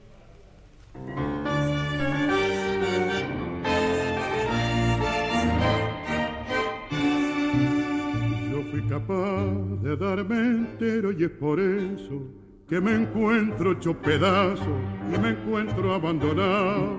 Yo 8.50 8.62
fui 8.70 8.82
capaz 8.88 9.44
de 9.82 9.96
darme 9.96 10.38
entero 10.38 11.12
y 11.12 11.24
es 11.24 11.30
por 11.30 11.60
eso 11.60 12.43
que 12.68 12.80
me 12.80 12.94
encuentro 12.94 13.72
hecho 13.72 13.94
pedazo 13.94 14.78
y 15.14 15.18
me 15.18 15.30
encuentro 15.30 15.94
abandonado, 15.94 16.96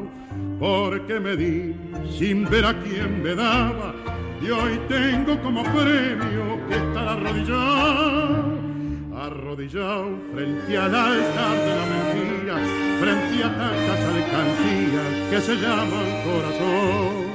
porque 0.60 1.20
me 1.20 1.36
di 1.36 1.76
sin 2.18 2.48
ver 2.50 2.66
a 2.66 2.80
quién 2.82 3.24
me 3.24 3.34
daba 3.34 3.94
y 4.42 4.50
hoy 4.52 4.80
tengo 4.88 5.42
como 5.42 5.64
premio 5.64 6.60
que 6.68 6.76
estar 6.76 7.10
arrodillado, 7.10 8.60
arrodillado 9.16 10.20
frente 10.34 10.78
al 10.78 10.94
altar 10.94 11.58
de 11.58 11.76
la 11.76 11.86
mentira, 11.96 12.56
frente 13.00 13.44
a 13.44 13.58
tantas 13.58 14.00
alcancías 14.00 15.30
que 15.32 15.42
se 15.42 15.56
llaman 15.56 16.08
corazón. 16.26 17.26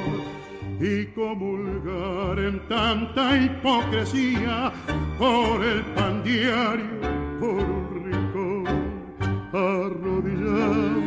Y 0.82 1.04
comulgar 1.08 2.38
en 2.38 2.66
tanta 2.66 3.36
hipocresía 3.36 4.72
por 5.18 5.62
el 5.62 5.82
pan 5.94 6.22
diario, 6.22 6.86
por 7.38 7.89
arrodillado. 9.52 11.00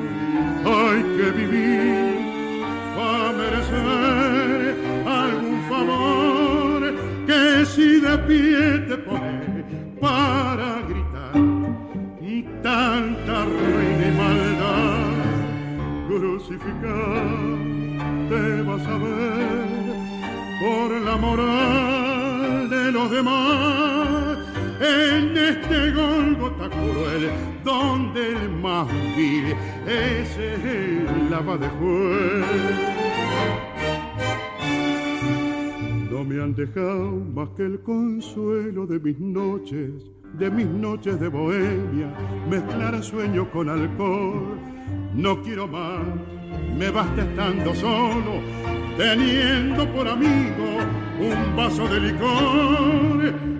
Hay 0.65 1.03
que 1.17 1.31
vivir 1.31 2.61
para 2.95 3.31
merecer 3.33 4.75
algún 5.05 5.61
favor 5.69 6.93
que 7.27 7.65
si 7.65 7.99
de 7.99 8.17
pie 8.19 8.79
te 8.87 8.97
pone 8.97 9.63
para 9.99 10.81
gritar. 10.87 11.63
Tanta 12.63 13.43
ruina 13.43 14.07
y 14.07 14.11
maldad 14.17 15.13
crucificar 16.07 17.43
te 18.29 18.61
vas 18.61 18.87
a 18.87 18.97
ver 18.97 19.83
por 20.61 21.01
la 21.01 21.17
moral 21.17 22.69
de 22.69 22.91
los 22.93 23.11
demás. 23.11 24.37
En 24.79 25.37
este 25.37 25.91
Golgota 25.91 26.69
cruel, 26.69 27.31
donde 27.63 28.33
el 28.33 28.49
más 28.49 28.87
vil 29.15 29.55
ese 29.87 30.55
es 30.55 30.65
el 30.65 31.29
lava 31.29 31.57
de. 31.57 31.67
No 36.11 36.23
me 36.23 36.41
han 36.41 36.53
dejado 36.55 37.11
más 37.33 37.49
que 37.55 37.63
el 37.63 37.81
consuelo 37.81 38.85
de 38.85 38.99
mis 38.99 39.19
noches, 39.19 39.91
de 40.37 40.49
mis 40.49 40.67
noches 40.67 41.19
de 41.19 41.27
bohemia, 41.27 42.13
mezclar 42.49 43.03
sueño 43.03 43.49
con 43.51 43.69
alcohol. 43.69 44.59
No 45.13 45.41
quiero 45.41 45.67
más, 45.67 46.01
me 46.77 46.89
basta 46.89 47.21
estando 47.23 47.73
solo, 47.75 48.41
teniendo 48.97 49.87
por 49.93 50.07
amigo 50.07 50.77
un 51.19 51.55
vaso 51.55 51.87
de 51.87 51.99
licor 51.99 53.53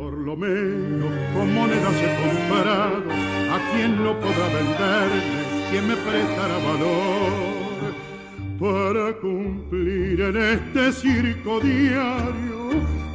por 0.00 0.14
lo 0.14 0.36
menos 0.36 1.10
con 1.34 1.54
monedas 1.54 1.94
he 2.02 2.48
comprado 2.48 3.39
a 3.54 3.58
quien 3.72 4.04
lo 4.04 4.18
podrá 4.20 4.46
venderme, 4.48 5.42
quien 5.70 5.88
me 5.88 5.96
prestará 5.96 6.56
valor 6.58 7.50
para 8.60 9.12
cumplir 9.20 10.20
en 10.20 10.36
este 10.36 10.92
circo 10.92 11.60
diario 11.60 12.60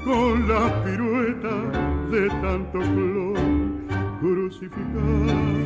con 0.03 0.47
las 0.47 0.71
piruetas 0.83 2.11
de 2.11 2.27
tanto 2.41 2.81
flor 2.81 3.37
crucificar 4.19 5.65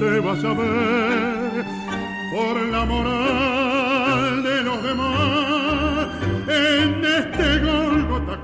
te 0.00 0.20
vas 0.20 0.44
a 0.44 0.52
ver 0.54 1.64
por 2.32 2.54
la 2.74 2.84
moral 2.84 4.42
de 4.42 4.62
los 4.62 4.82
demás 4.82 6.08
en 6.48 7.04
este 7.04 7.58
Golgota 7.58 8.38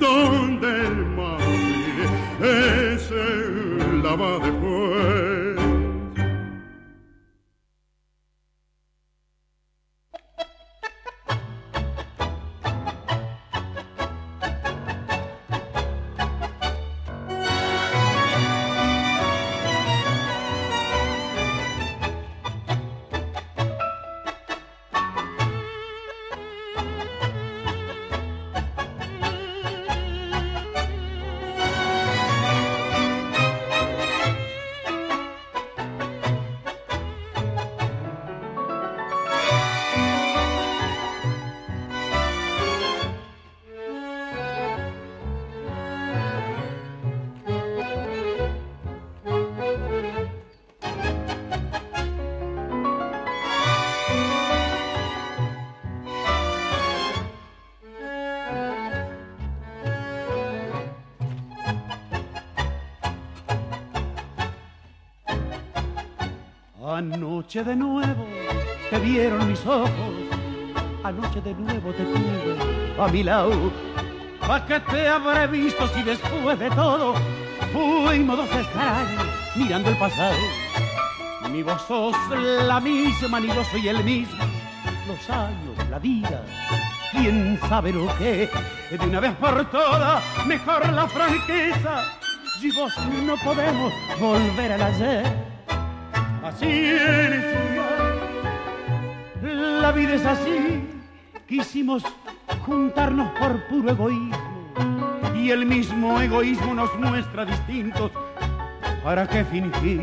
donde 0.00 0.86
el 0.86 0.96
móvil 1.16 1.98
es 2.42 3.10
el 3.10 3.45
lava 4.16 4.38
después. 4.40 5.25
Anoche 67.46 67.62
de 67.62 67.76
nuevo 67.76 68.26
te 68.90 68.98
vieron 68.98 69.48
mis 69.48 69.64
ojos, 69.64 69.90
anoche 71.04 71.40
de 71.40 71.54
nuevo 71.54 71.92
te 71.92 72.02
tuve 72.02 73.00
a 73.00 73.06
mi 73.06 73.22
lado. 73.22 73.70
¿Pa' 74.44 74.66
qué 74.66 74.80
te 74.80 75.06
habré 75.06 75.46
visto 75.46 75.86
si 75.94 76.02
después 76.02 76.58
de 76.58 76.68
todo 76.70 77.14
fuimos 77.72 78.36
dos 78.36 78.50
extraños 78.52 79.24
mirando 79.54 79.90
el 79.90 79.96
pasado? 79.96 80.34
Ni 81.52 81.62
vos 81.62 81.80
sos 81.86 82.16
la 82.66 82.80
misma, 82.80 83.38
ni 83.38 83.46
yo 83.46 83.62
soy 83.62 83.90
el 83.90 84.02
mismo. 84.02 84.42
Los 85.06 85.30
años, 85.30 85.88
la 85.88 86.00
vida, 86.00 86.42
quién 87.12 87.60
sabe 87.68 87.92
lo 87.92 88.08
que. 88.18 88.50
De 88.90 89.06
una 89.06 89.20
vez 89.20 89.36
por 89.36 89.70
todas, 89.70 90.20
mejor 90.48 90.92
la 90.92 91.06
franqueza. 91.06 92.12
Y 92.60 92.72
vos 92.72 92.92
no 93.24 93.36
podemos 93.36 93.92
volver 94.18 94.72
al 94.72 94.82
ayer. 94.82 95.55
Así 96.46 96.92
la 99.86 99.92
vida 99.92 100.14
es 100.14 100.26
así. 100.26 100.80
Quisimos 101.46 102.04
juntarnos 102.64 103.30
por 103.38 103.66
puro 103.68 103.90
egoísmo. 103.90 104.36
Y 105.36 105.50
el 105.50 105.66
mismo 105.66 106.20
egoísmo 106.20 106.74
nos 106.74 106.92
muestra 106.98 107.44
distintos. 107.44 108.10
¿Para 109.02 109.28
qué 109.28 109.44
fingir? 109.44 110.02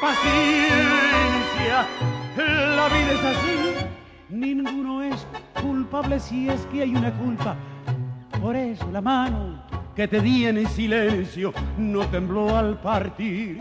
Paciencia, 0.00 1.86
la 2.36 2.88
vida 2.88 3.12
es 3.12 3.24
así. 3.24 3.86
Ninguno 4.28 5.02
es 5.02 5.26
culpable 5.60 6.20
si 6.20 6.48
es 6.48 6.66
que 6.66 6.82
hay 6.82 6.94
una 6.94 7.12
culpa. 7.12 7.56
Por 8.40 8.56
eso 8.56 8.88
la 8.90 9.00
mano 9.00 9.64
que 9.94 10.06
te 10.08 10.20
di 10.20 10.46
en 10.46 10.68
silencio 10.68 11.52
no 11.78 12.06
tembló 12.06 12.56
al 12.56 12.80
partir. 12.80 13.60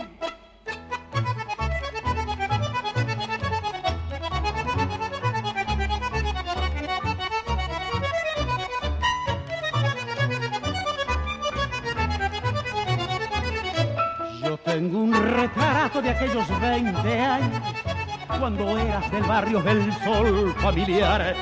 Cuando 18.46 18.78
eras 18.78 19.12
del 19.12 19.24
barrio 19.24 19.60
del 19.64 19.92
sol 20.04 20.54
familiar. 20.60 21.36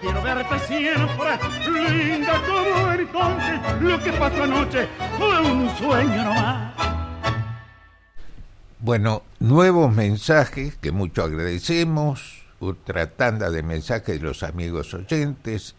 Quiero 0.00 0.20
verte 0.24 0.58
siempre, 0.66 1.38
linda 1.70 2.42
como 2.48 2.90
entonces. 2.90 3.60
Lo 3.80 4.02
que 4.02 4.12
pasó 4.14 4.42
anoche 4.42 4.88
fue 5.16 5.40
un 5.40 5.70
sueño 5.76 6.24
nomás. 6.24 6.74
Bueno, 8.80 9.22
nuevos 9.38 9.94
mensajes 9.94 10.76
que 10.78 10.90
mucho 10.90 11.22
agradecemos. 11.22 12.42
Otra 12.58 13.08
tanda 13.08 13.50
de 13.50 13.62
mensajes 13.62 14.20
de 14.20 14.26
los 14.26 14.42
amigos 14.42 14.92
oyentes. 14.94 15.76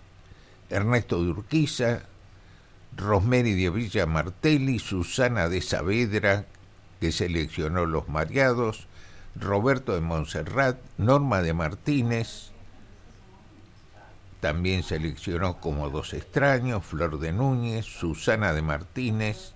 Ernesto 0.70 1.22
de 1.22 1.32
Urquiza, 1.32 2.04
Rosemary 2.96 3.54
de 3.54 3.70
Villa 3.70 4.06
Martelli, 4.06 4.80
Susana 4.80 5.50
de 5.50 5.60
Saavedra, 5.60 6.46
que 7.02 7.12
seleccionó 7.12 7.86
Los 7.86 8.08
Mareados, 8.08 8.88
Roberto 9.40 9.94
de 9.94 10.02
Montserrat, 10.02 10.78
Norma 10.98 11.42
de 11.42 11.54
Martínez, 11.54 12.52
también 14.40 14.84
seleccionó 14.84 15.60
como 15.60 15.90
Dos 15.90 16.14
Extraños, 16.14 16.86
Flor 16.86 17.20
de 17.20 17.34
Núñez, 17.34 17.86
Susana 17.86 18.54
de 18.54 18.62
Martínez, 18.62 19.54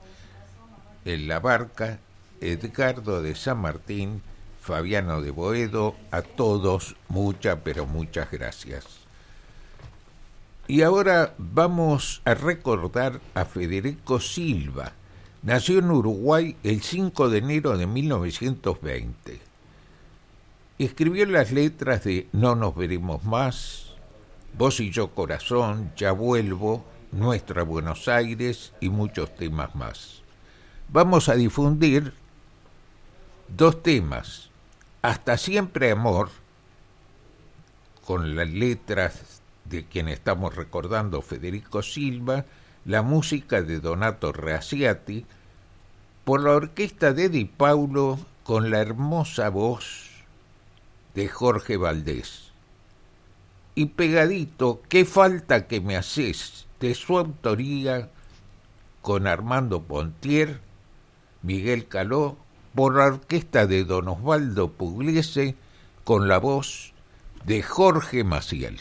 En 1.05 1.27
la 1.27 1.39
Barca, 1.39 1.99
Edgardo 2.41 3.21
de 3.21 3.35
San 3.35 3.59
Martín, 3.59 4.21
Fabiano 4.61 5.21
de 5.21 5.31
Boedo, 5.31 5.95
a 6.11 6.21
todos 6.21 6.95
muchas, 7.09 7.59
pero 7.63 7.85
muchas 7.85 8.31
gracias. 8.31 8.85
Y 10.67 10.81
ahora 10.81 11.33
vamos 11.37 12.21
a 12.23 12.33
recordar 12.33 13.19
a 13.33 13.43
Federico 13.43 14.21
Silva. 14.21 14.93
Nació 15.41 15.79
en 15.79 15.91
Uruguay 15.91 16.55
el 16.63 16.81
5 16.81 17.29
de 17.29 17.37
enero 17.39 17.77
de 17.77 17.87
1920. 17.87 19.52
Escribió 20.79 21.27
las 21.27 21.51
letras 21.51 22.03
de 22.03 22.27
No 22.31 22.55
nos 22.55 22.75
veremos 22.75 23.23
más, 23.23 23.93
Vos 24.57 24.79
y 24.79 24.89
yo 24.89 25.09
corazón, 25.09 25.91
Ya 25.95 26.11
vuelvo, 26.11 26.83
Nuestra 27.11 27.61
Buenos 27.61 28.07
Aires 28.07 28.73
y 28.79 28.89
muchos 28.89 29.35
temas 29.35 29.75
más. 29.75 30.23
Vamos 30.89 31.29
a 31.29 31.35
difundir 31.35 32.13
dos 33.47 33.83
temas. 33.83 34.49
Hasta 35.03 35.37
siempre 35.37 35.91
amor, 35.91 36.29
con 38.05 38.35
las 38.35 38.49
letras 38.49 39.41
de 39.65 39.85
quien 39.85 40.07
estamos 40.07 40.55
recordando, 40.55 41.21
Federico 41.21 41.83
Silva, 41.83 42.45
la 42.85 43.03
música 43.03 43.61
de 43.61 43.79
Donato 43.79 44.31
Reaciati, 44.31 45.25
por 46.25 46.41
la 46.41 46.51
orquesta 46.51 47.13
de 47.13 47.29
Di 47.29 47.45
Paulo 47.45 48.19
con 48.43 48.71
la 48.71 48.79
hermosa 48.79 49.49
voz 49.49 50.12
de 51.15 51.27
Jorge 51.27 51.77
Valdés. 51.77 52.51
Y 53.75 53.87
pegadito, 53.87 54.81
qué 54.87 55.05
falta 55.05 55.67
que 55.67 55.81
me 55.81 55.95
haces, 55.95 56.67
de 56.79 56.93
su 56.95 57.17
autoría 57.17 58.09
con 59.01 59.27
Armando 59.27 59.83
Pontier, 59.83 60.61
Miguel 61.41 61.87
Caló, 61.87 62.37
por 62.75 62.95
la 62.95 63.05
orquesta 63.05 63.67
de 63.67 63.83
Don 63.83 64.07
Osvaldo 64.07 64.71
Pugliese, 64.71 65.55
con 66.03 66.27
la 66.27 66.39
voz 66.39 66.93
de 67.45 67.61
Jorge 67.61 68.23
Maciel. 68.23 68.79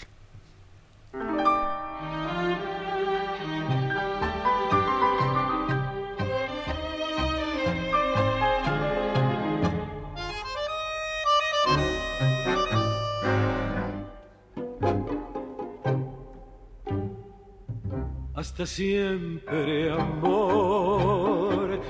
Hasta 18.42 18.66
siempre 18.66 19.92
amor. 19.92 21.80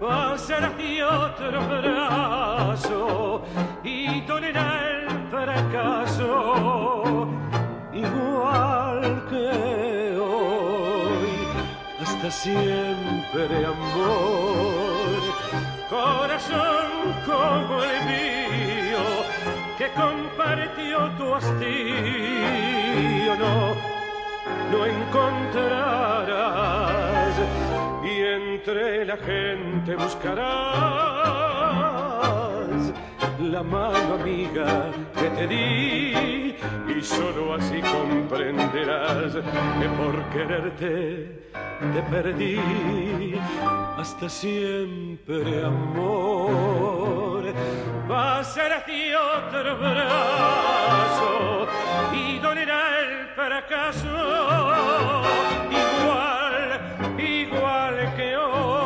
Pasará 0.00 0.72
y 0.80 1.00
otro 1.00 1.60
brazo 1.66 3.42
y 3.82 4.20
tolerará 4.20 4.88
el 4.88 5.08
fracaso. 5.32 7.28
Igual 7.92 9.26
que 9.30 10.16
hoy. 10.16 11.38
Hasta 12.00 12.30
siempre 12.30 13.66
amor. 13.66 15.18
Corazón 15.90 16.88
como 17.26 17.82
el 17.82 17.98
mío 18.12 19.04
que 19.76 19.88
compartió 19.90 21.10
tu 21.18 21.34
hastío 21.34 21.66
no 23.40 23.95
no 24.70 24.86
encontrarás. 24.86 26.06
Y 28.04 28.20
entre 28.20 29.04
la 29.04 29.16
gente 29.16 29.96
buscarás 29.96 31.16
la 33.40 33.62
mano 33.62 34.14
amiga 34.14 34.90
que 35.14 35.30
te 35.30 35.46
di. 35.46 36.56
Y 36.88 37.02
solo 37.02 37.54
así 37.54 37.80
comprenderás 37.80 39.34
que 39.34 39.88
por 40.00 40.22
quererte 40.30 41.50
te 41.92 42.02
perdí. 42.10 43.34
Hasta 43.98 44.28
siempre 44.28 45.64
amor. 45.64 47.44
Va 48.10 48.38
a 48.38 48.44
ser 48.44 48.72
así 48.72 49.12
otro 49.14 49.78
brazo 49.78 51.45
fracaso 53.56 54.08
igual, 55.70 56.64
igual 57.18 58.14
que 58.16 58.36
hoy. 58.36 58.76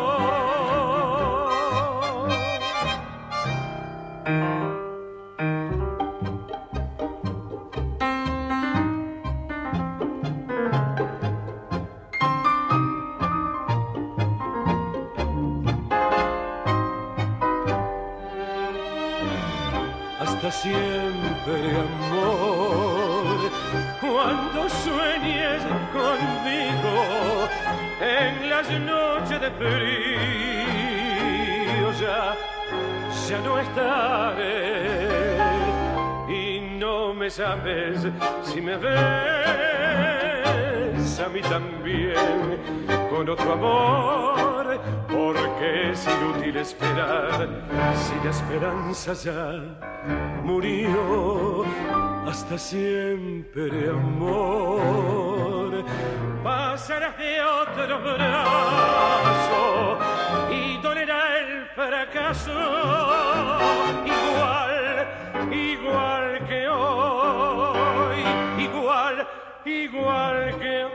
Hasta 20.21 20.51
siempre 20.53 21.59
amor 21.77 22.70
cuando 24.21 24.69
sueñes 24.69 25.63
conmigo 25.95 27.49
en 28.01 28.51
las 28.51 28.69
noches 28.71 29.41
de 29.41 29.51
frío 29.53 30.19
ya 31.99 32.37
ya 33.29 33.39
no 33.41 33.59
estaré. 33.59 35.39
Y 36.29 36.61
no 36.79 37.15
me 37.15 37.31
llames 37.31 38.07
si 38.43 38.61
me 38.61 38.77
ves 38.77 38.91
a 41.19 41.29
mí 41.29 41.41
también 41.41 42.59
con 43.09 43.27
otro 43.29 43.53
amor, 43.53 44.81
porque 45.09 45.93
es 45.93 46.07
inútil 46.07 46.57
esperar 46.59 47.49
si 47.95 48.15
la 48.25 48.31
esperanza 48.31 49.15
ya 49.15 49.61
murió. 50.45 52.10
Hasta 52.27 52.59
siempre, 52.59 53.89
amor, 53.89 55.85
pasarás 56.45 57.17
de 57.19 57.41
otro 57.43 58.01
brazo 58.01 59.99
y 60.51 60.77
dolerá 60.83 61.39
el 61.39 61.67
fracaso. 61.75 62.53
Igual, 64.05 65.09
igual 65.53 66.47
que 66.47 66.69
hoy, 66.69 68.25
igual, 68.59 69.27
igual 69.65 70.59
que 70.61 70.87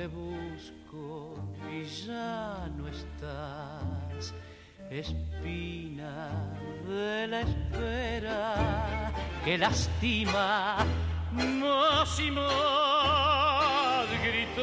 te 0.00 0.06
busco 0.06 1.34
y 1.70 1.84
ya 1.84 2.70
no 2.74 2.88
estás, 2.88 4.32
espina 4.88 6.30
de 6.88 7.26
la 7.26 7.40
espera. 7.42 9.12
Que 9.44 9.58
lastima 9.58 10.86
más 11.32 12.18
y 12.18 12.30
más 12.30 14.06
gritar 14.22 14.60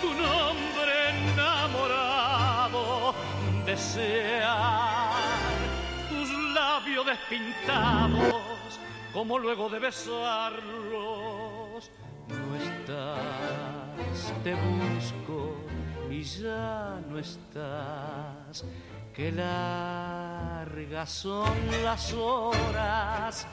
tu 0.00 0.10
nombre 0.14 1.10
enamorado, 1.32 3.12
desear 3.66 5.10
tus 6.10 6.30
labios 6.54 7.06
despintados 7.06 8.44
como 9.12 9.38
luego 9.38 9.68
de 9.68 9.78
besarlos 9.78 10.93
te 12.86 14.54
busco 14.54 15.56
y 16.10 16.22
ya 16.22 17.00
no 17.08 17.18
estás. 17.18 18.64
Qué 19.14 19.32
largas 19.32 21.10
son 21.10 21.48
las 21.82 22.12
horas 22.12 23.46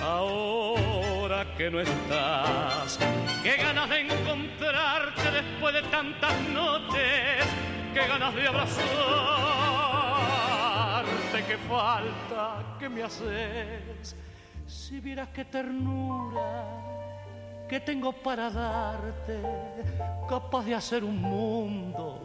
ahora 0.00 1.54
que 1.56 1.70
no 1.70 1.80
estás. 1.80 2.98
Qué 3.42 3.56
ganas 3.56 3.90
de 3.90 4.00
encontrarte 4.00 5.30
después 5.32 5.74
de 5.74 5.82
tantas 5.82 6.40
noches. 6.48 7.44
Qué 7.92 8.06
ganas 8.06 8.34
de 8.34 8.48
abrazarte. 8.48 8.78
Qué 11.46 11.58
falta 11.68 12.76
que 12.78 12.88
me 12.88 13.02
haces. 13.02 14.16
Si 14.66 15.00
vieras 15.00 15.28
qué 15.34 15.44
ternura 15.44 17.07
que 17.68 17.80
tengo 17.80 18.12
para 18.12 18.50
darte, 18.50 19.40
capaz 20.28 20.64
de 20.64 20.74
hacer 20.74 21.04
un 21.04 21.20
mundo 21.20 22.20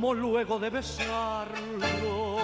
Como 0.06 0.14
luego 0.14 0.60
de 0.60 0.70
besarlo. 0.70 2.38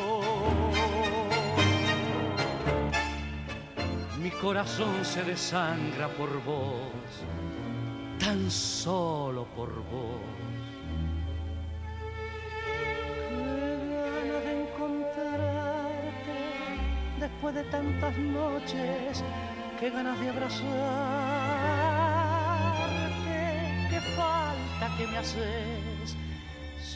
Mi 4.19 4.31
corazón 4.31 5.05
se 5.05 5.21
desangra 5.21 6.07
por 6.07 6.43
vos, 6.43 6.89
tan 8.19 8.49
solo 8.49 9.45
por 9.55 9.69
vos. 9.91 10.21
Qué 13.29 13.77
ganas 14.09 14.43
de 14.43 14.61
encontrarte 14.63 16.39
después 17.19 17.53
de 17.53 17.63
tantas 17.65 18.17
noches, 18.17 19.23
qué 19.79 19.91
ganas 19.91 20.19
de 20.19 20.29
abrazar 20.29 21.51
que 24.97 25.07
me 25.07 25.17
haces, 25.17 25.90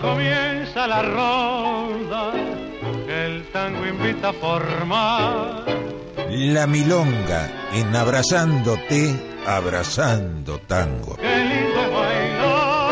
comienza 0.00 0.86
la 0.88 1.02
ronda, 1.02 2.32
el 3.08 3.44
tango 3.52 3.86
invita 3.86 4.30
a 4.30 4.32
formar. 4.32 5.64
La 6.28 6.66
milonga 6.66 7.70
en 7.72 7.94
abrazándote, 7.94 9.14
abrazando 9.46 10.58
tango. 10.60 11.16
Qué 11.16 11.44
lindo 11.44 11.80
es 11.80 11.92
bailar. 11.92 12.88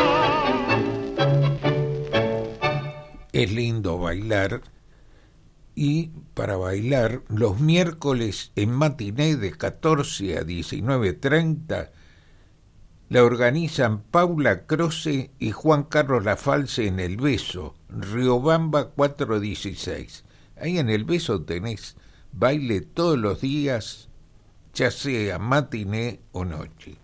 Es 3.33 3.53
lindo 3.53 3.99
bailar 3.99 4.61
Y 5.75 6.11
para 6.35 6.57
bailar, 6.57 7.23
los 7.29 7.59
miércoles 7.61 8.53
en 8.55 8.71
matiné 8.71 9.37
de 9.37 9.51
14 9.51 10.39
a 10.39 10.43
19.30 10.43 11.91
la 13.09 13.23
organizan 13.23 14.03
Paula 14.03 14.67
Croce 14.67 15.31
y 15.39 15.53
Juan 15.53 15.85
Carlos 15.85 16.25
Lafalce 16.25 16.89
en 16.89 16.99
El 16.99 17.17
Beso, 17.19 17.75
Riobamba 17.89 18.89
416. 18.91 20.25
Ahí 20.61 20.79
en 20.79 20.91
El 20.91 21.05
Beso 21.05 21.43
tenés 21.43 21.97
baile 22.33 22.81
todos 22.81 23.17
los 23.17 23.41
días, 23.41 24.09
ya 24.75 24.91
sea 24.91 25.39
matiné 25.39 26.21
o 26.33 26.45
noche. 26.45 26.97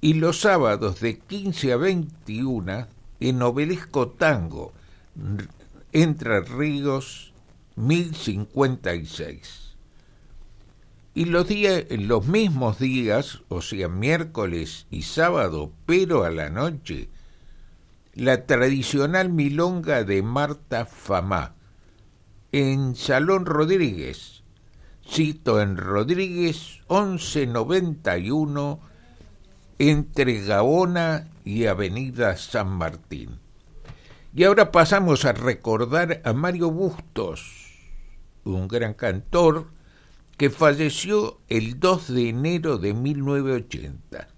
Y 0.00 0.14
los 0.14 0.40
sábados 0.40 1.00
de 1.00 1.18
15 1.18 1.72
a 1.72 1.76
21 1.76 2.86
en 3.20 3.42
Obelisco 3.42 4.08
Tango, 4.08 4.72
Entre 5.92 6.40
Ríos 6.40 7.32
1056. 7.76 9.65
Y 11.16 11.24
los, 11.24 11.48
días, 11.48 11.84
los 11.88 12.26
mismos 12.26 12.78
días, 12.78 13.40
o 13.48 13.62
sea, 13.62 13.88
miércoles 13.88 14.86
y 14.90 15.00
sábado, 15.00 15.72
pero 15.86 16.24
a 16.24 16.30
la 16.30 16.50
noche, 16.50 17.08
la 18.12 18.44
tradicional 18.44 19.30
milonga 19.30 20.04
de 20.04 20.20
Marta 20.20 20.84
Famá, 20.84 21.54
en 22.52 22.96
Salón 22.96 23.46
Rodríguez, 23.46 24.42
cito 25.08 25.62
en 25.62 25.78
Rodríguez 25.78 26.80
1191, 26.90 28.78
entre 29.78 30.44
Gaona 30.44 31.30
y 31.46 31.64
Avenida 31.64 32.36
San 32.36 32.68
Martín. 32.68 33.40
Y 34.34 34.44
ahora 34.44 34.70
pasamos 34.70 35.24
a 35.24 35.32
recordar 35.32 36.20
a 36.26 36.34
Mario 36.34 36.70
Bustos, 36.70 37.72
un 38.44 38.68
gran 38.68 38.92
cantor, 38.92 39.74
que 40.36 40.50
falleció 40.50 41.40
el 41.48 41.80
2 41.80 42.12
de 42.12 42.28
enero 42.28 42.78
de 42.78 42.92
1980. 42.92 44.28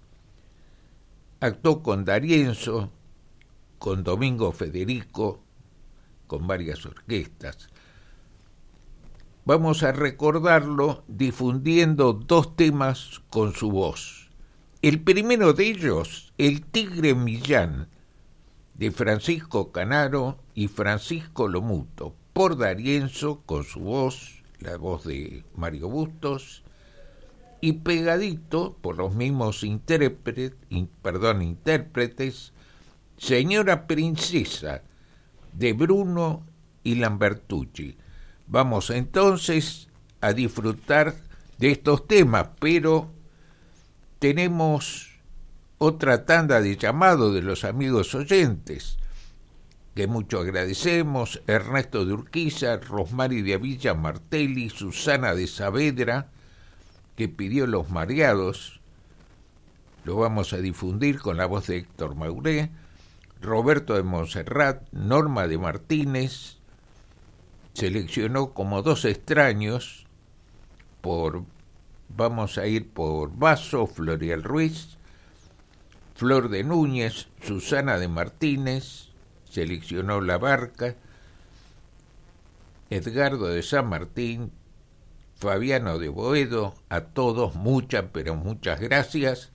Actuó 1.41 1.83
con 1.83 2.05
Darienzo, 2.05 2.93
con 3.79 4.05
Domingo 4.05 4.53
Federico, 4.53 5.41
con 6.27 6.47
varias 6.47 6.87
orquestas. 6.87 7.69
Vamos 9.45 9.83
a 9.83 9.93
recordarlo 9.93 11.03
difundiendo 11.09 12.13
dos 12.13 12.55
temas 12.55 13.23
con 13.31 13.55
su 13.55 13.71
voz. 13.71 14.31
El 14.83 15.01
primero 15.01 15.53
de 15.53 15.69
ellos, 15.69 16.33
El 16.39 16.65
Tigre 16.65 17.15
Millán, 17.15 17.89
de 18.75 18.93
Francisco 18.93 19.73
Canaro 19.73 20.39
y 20.55 20.69
Francisco 20.69 21.49
Lomuto, 21.49 22.15
por 22.33 22.57
Darienzo 22.57 23.43
con 23.45 23.65
su 23.65 23.81
voz 23.81 24.38
la 24.61 24.77
voz 24.77 25.05
de 25.05 25.45
Mario 25.55 25.89
Bustos, 25.89 26.63
y 27.61 27.73
pegadito 27.73 28.77
por 28.81 28.97
los 28.97 29.15
mismos 29.15 29.65
intérpretes, 29.65 30.55
perdón, 31.03 31.43
intérpretes, 31.43 32.53
Señora 33.17 33.87
Princesa, 33.89 34.83
de 35.53 35.73
Bruno 35.73 36.47
y 36.85 36.95
Lambertucci. 36.95 37.97
Vamos 38.47 38.91
entonces 38.91 39.89
a 40.21 40.33
disfrutar 40.33 41.15
de 41.59 41.73
estos 41.73 42.07
temas, 42.07 42.51
pero 42.61 43.11
tenemos 44.21 45.19
otra 45.79 46.25
tanda 46.25 46.61
de 46.61 46.77
llamado 46.77 47.33
de 47.33 47.43
los 47.43 47.65
amigos 47.65 48.15
oyentes 48.15 48.99
que 49.99 50.07
mucho 50.07 50.39
agradecemos, 50.39 51.43
Ernesto 51.49 52.05
de 52.05 52.13
Urquiza, 52.13 52.77
Rosmari 52.77 53.43
de 53.43 53.55
Avilla 53.55 53.95
Martelli, 53.95 54.71
Susana 54.71 55.35
de 55.35 55.49
Saavedra, 55.49 56.29
que 57.17 57.29
pidió 57.29 57.67
Los 57.67 57.91
Mareados, 57.91 58.81
lo 60.05 60.15
vamos 60.15 60.53
a 60.53 60.59
difundir 60.59 61.19
con 61.19 61.37
la 61.37 61.47
voz 61.47 61.67
de 61.67 61.79
Héctor 61.79 62.15
Mauré, 62.15 62.71
Roberto 63.41 63.95
de 63.95 64.05
Monserrat, 64.05 64.89
Norma 64.93 65.49
de 65.49 65.59
Martínez, 65.59 66.59
seleccionó 67.75 68.55
como 68.55 68.83
dos 68.83 69.05
extraños 69.05 70.07
por, 71.01 71.43
vamos 72.09 72.57
a 72.57 72.69
ir 72.69 72.89
por 72.89 73.37
Vaso, 73.37 73.89
Florial 73.89 74.45
Ruiz, 74.45 74.97
Flor 76.15 76.51
de 76.51 76.63
Núñez, 76.63 77.27
Susana 77.43 77.99
de 77.99 78.07
Martínez, 78.07 79.08
seleccionó 79.59 80.21
la 80.21 80.39
barca, 80.39 80.95
Edgardo 82.91 83.49
de 83.49 83.65
San 83.65 83.89
Martín, 83.89 84.53
Fabiano 85.35 85.99
de 85.99 86.09
Boedo, 86.09 86.77
a 86.89 87.01
todos 87.01 87.57
muchas, 87.57 88.05
pero 88.13 88.37
muchas 88.37 88.79
gracias. 88.79 89.51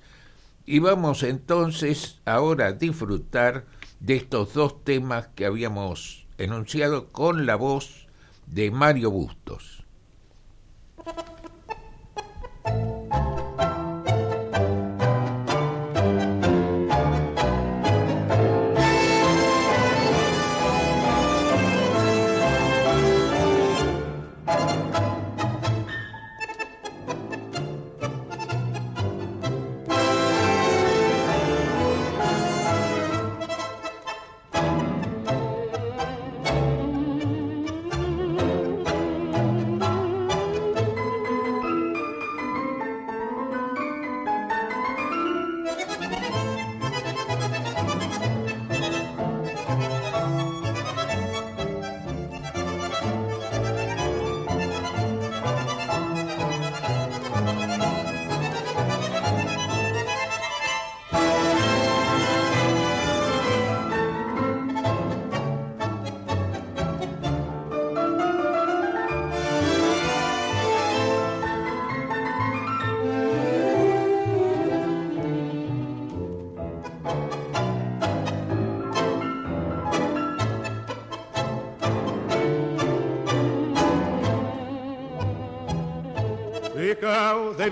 Y 0.65 0.79
vamos 0.79 1.23
entonces 1.23 2.19
ahora 2.25 2.67
a 2.67 2.71
disfrutar 2.73 3.65
de 4.01 4.17
estos 4.17 4.53
dos 4.53 4.83
temas 4.83 5.29
que 5.35 5.45
habíamos 5.45 6.27
enunciado 6.37 7.07
con 7.13 7.45
la 7.45 7.55
voz 7.55 8.07
de 8.47 8.71
Mario 8.71 9.09
Bustos. 9.09 9.85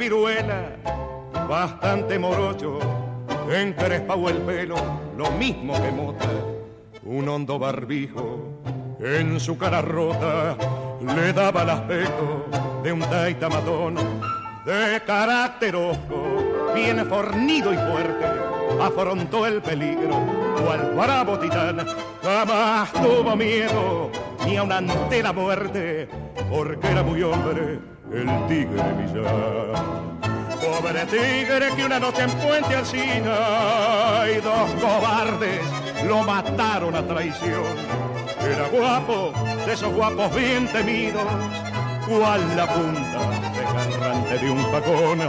Viruela, 0.01 0.71
bastante 1.47 2.17
morocho, 2.17 2.79
encrespado 3.53 4.29
el 4.29 4.37
pelo, 4.37 4.75
lo 5.15 5.29
mismo 5.33 5.79
que 5.79 5.91
mota, 5.91 6.27
un 7.03 7.29
hondo 7.29 7.59
barbijo 7.59 8.63
en 8.99 9.39
su 9.39 9.55
cara 9.59 9.79
rota 9.79 10.57
le 11.05 11.31
daba 11.33 11.61
el 11.61 11.69
aspecto 11.69 12.47
de 12.81 12.91
un 12.91 13.01
taita 13.01 13.47
matón, 13.47 13.93
de 14.65 15.03
carácter 15.05 15.75
osco, 15.75 16.73
bien 16.73 17.05
fornido 17.05 17.71
y 17.71 17.77
fuerte, 17.77 18.25
afrontó 18.81 19.45
el 19.45 19.61
peligro, 19.61 20.19
cual 20.65 20.93
bravo 20.95 21.37
titán, 21.37 21.85
jamás 22.23 22.91
tuvo 22.93 23.35
miedo 23.35 24.09
ni 24.47 24.57
a 24.57 24.63
una 24.63 24.79
entera 24.79 25.31
muerte, 25.31 26.09
porque 26.49 26.87
era 26.87 27.03
muy 27.03 27.21
hombre 27.21 27.91
el 28.13 28.47
tigre 28.47 28.93
Millán. 28.93 30.19
Pobre 30.61 31.05
tigre 31.05 31.69
que 31.75 31.85
una 31.85 31.99
noche 31.99 32.23
en 32.23 32.31
Puente 32.31 32.75
Alcina 32.75 34.25
y 34.29 34.41
dos 34.41 34.69
cobardes 34.81 35.61
lo 36.07 36.23
mataron 36.23 36.95
a 36.95 37.03
traición. 37.07 37.63
Era 38.39 38.67
guapo, 38.67 39.33
de 39.65 39.73
esos 39.73 39.93
guapos 39.93 40.35
bien 40.35 40.67
temidos, 40.67 41.23
cual 42.07 42.41
la 42.55 42.67
punta 42.67 43.19
desgarrante 43.51 44.37
de 44.37 44.51
un 44.51 44.61
facón. 44.71 45.19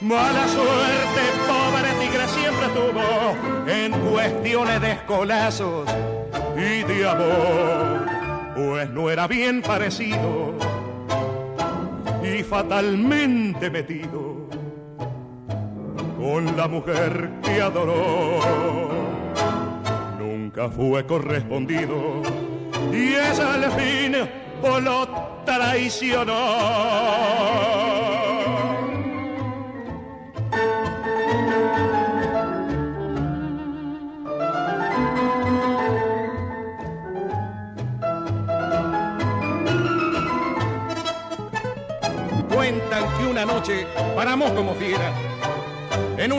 Mala 0.00 0.48
suerte, 0.48 1.22
pobre 1.46 1.90
tigre 2.00 2.28
siempre 2.28 2.66
tuvo 2.68 3.70
en 3.70 3.92
cuestiones 4.10 4.80
de 4.80 4.92
escolazos 4.92 5.88
y 6.56 6.82
de 6.84 7.08
amor 7.08 8.20
pues 8.54 8.90
no 8.90 9.10
era 9.10 9.26
bien 9.26 9.62
parecido 9.62 10.54
y 12.22 12.42
fatalmente 12.42 13.70
metido 13.70 14.48
con 16.18 16.56
la 16.56 16.68
mujer 16.68 17.30
que 17.42 17.60
adoró. 17.60 18.40
Nunca 20.18 20.68
fue 20.68 21.06
correspondido 21.06 22.22
y 22.92 23.14
esa 23.14 23.54
al 23.54 23.70
fin 23.72 24.16
lo 24.62 25.08
traicionó. 25.44 26.34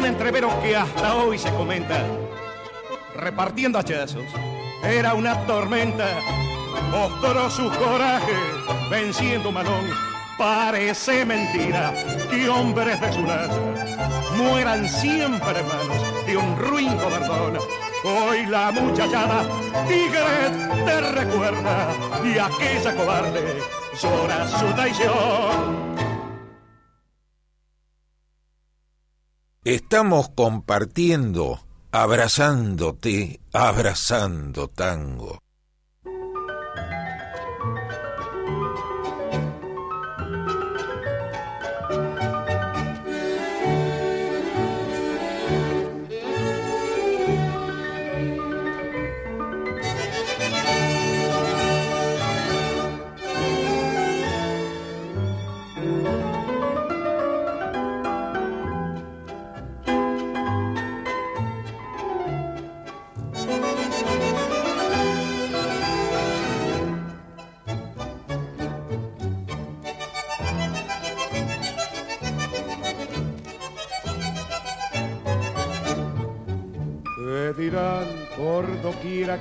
Entrevero 0.06 0.50
que 0.62 0.76
hasta 0.76 1.16
hoy 1.16 1.38
se 1.38 1.52
comenta, 1.54 2.04
repartiendo 3.16 3.80
hachazos. 3.80 4.26
Era 4.84 5.14
una 5.14 5.46
tormenta, 5.46 6.08
mostró 6.92 7.50
su 7.50 7.70
coraje, 7.72 8.34
venciendo 8.90 9.52
malón. 9.52 9.86
Parece 10.38 11.24
mentira 11.26 11.94
que 12.30 12.50
hombres 12.50 13.00
de 13.00 13.14
su 13.14 13.24
raza 13.26 13.60
mueran 14.36 14.90
siempre 14.90 15.60
hermanos 15.60 16.26
de 16.26 16.38
un 16.38 16.58
ruin 16.58 16.96
cobardón. 16.98 17.60
Hoy 18.04 18.46
la 18.48 18.72
muchachada 18.72 19.46
tigre 19.88 20.86
te 20.86 21.02
recuerda 21.12 21.94
y 22.24 22.40
aquella 22.40 22.96
cobarde 22.96 23.62
llora 24.02 24.48
su 24.48 24.66
traición. 24.74 25.91
Estamos 29.64 30.30
compartiendo, 30.30 31.60
abrazándote, 31.92 33.42
abrazando 33.54 34.68
tango. 34.68 35.38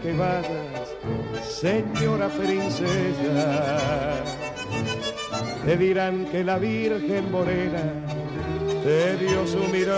Que 0.02 0.12
vayas, 0.12 0.94
señora 1.42 2.28
princesa. 2.28 4.18
Te 5.64 5.76
dirán 5.76 6.26
que 6.26 6.44
la 6.44 6.58
Virgen 6.58 7.30
Morena 7.30 7.82
te 8.82 9.16
dio 9.16 9.46
su 9.46 9.60
mirar. 9.68 9.96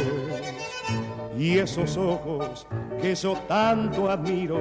Y 1.37 1.57
esos 1.57 1.97
ojos 1.97 2.65
que 3.01 3.13
yo 3.15 3.33
tanto 3.47 4.09
admiro 4.09 4.59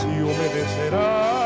se 0.00 0.06
humedecerán 0.06 1.36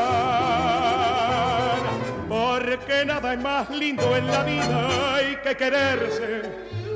porque 2.27 3.05
nada 3.05 3.33
es 3.33 3.41
más 3.41 3.69
lindo 3.69 4.15
en 4.15 4.27
la 4.27 4.43
vida 4.43 5.15
hay 5.15 5.35
que 5.43 5.55
quererse 5.55 6.41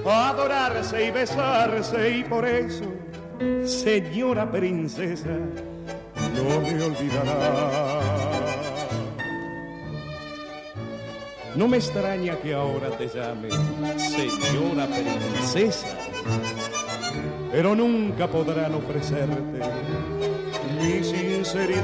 adorarse 0.05 1.05
y 1.05 1.11
besarse. 1.11 2.17
Y 2.17 2.23
por 2.23 2.45
eso 2.45 2.85
señora 3.65 4.49
princesa 4.49 5.37
no 6.35 6.61
me 6.61 6.83
olvidará 6.83 8.24
no 11.55 11.67
me 11.67 11.77
extraña 11.77 12.35
que 12.37 12.53
ahora 12.53 12.89
te 12.91 13.07
llame 13.07 13.49
señora 13.97 14.87
princesa, 14.87 15.87
pero 17.51 17.75
nunca 17.75 18.27
podrán 18.27 18.75
ofrecerte 18.75 19.59
mi 20.79 21.03
sinceridad. 21.03 21.83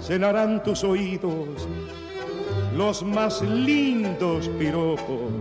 Cenarán 0.00 0.62
tus 0.62 0.84
oídos 0.84 1.66
los 2.76 3.02
más 3.02 3.40
lindos 3.40 4.48
piropos, 4.58 5.32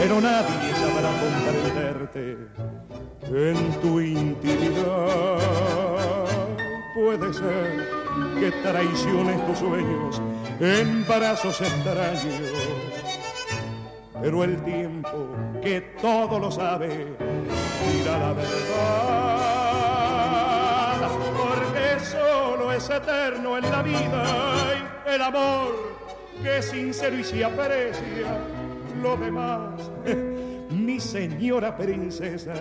pero 0.00 0.20
nadie 0.20 0.74
sabrá 0.74 1.10
comprenderte 1.20 2.36
en 3.30 3.80
tu 3.80 4.00
intimidad. 4.00 5.38
Puede 6.94 7.32
ser 7.32 8.01
que 8.38 8.50
traiciones 8.50 9.46
tus 9.46 9.58
sueños 9.58 10.22
en 10.60 11.06
brazos 11.06 11.60
extraños. 11.60 12.40
Pero 14.20 14.44
el 14.44 14.62
tiempo 14.62 15.28
que 15.62 15.80
todo 16.00 16.38
lo 16.38 16.50
sabe 16.50 17.16
dirá 17.92 18.18
la 18.18 18.32
verdad, 18.32 18.58
porque 21.36 21.98
solo 22.04 22.72
es 22.72 22.88
eterno 22.88 23.58
en 23.58 23.70
la 23.70 23.82
vida 23.82 24.24
el 25.06 25.22
amor 25.22 25.92
que 26.42 26.58
es 26.58 26.66
sincero 26.66 27.18
y 27.18 27.24
se 27.24 27.44
aprecia. 27.44 28.38
Lo 29.02 29.16
demás, 29.16 29.90
mi 30.70 31.00
señora 31.00 31.76
princesa, 31.76 32.54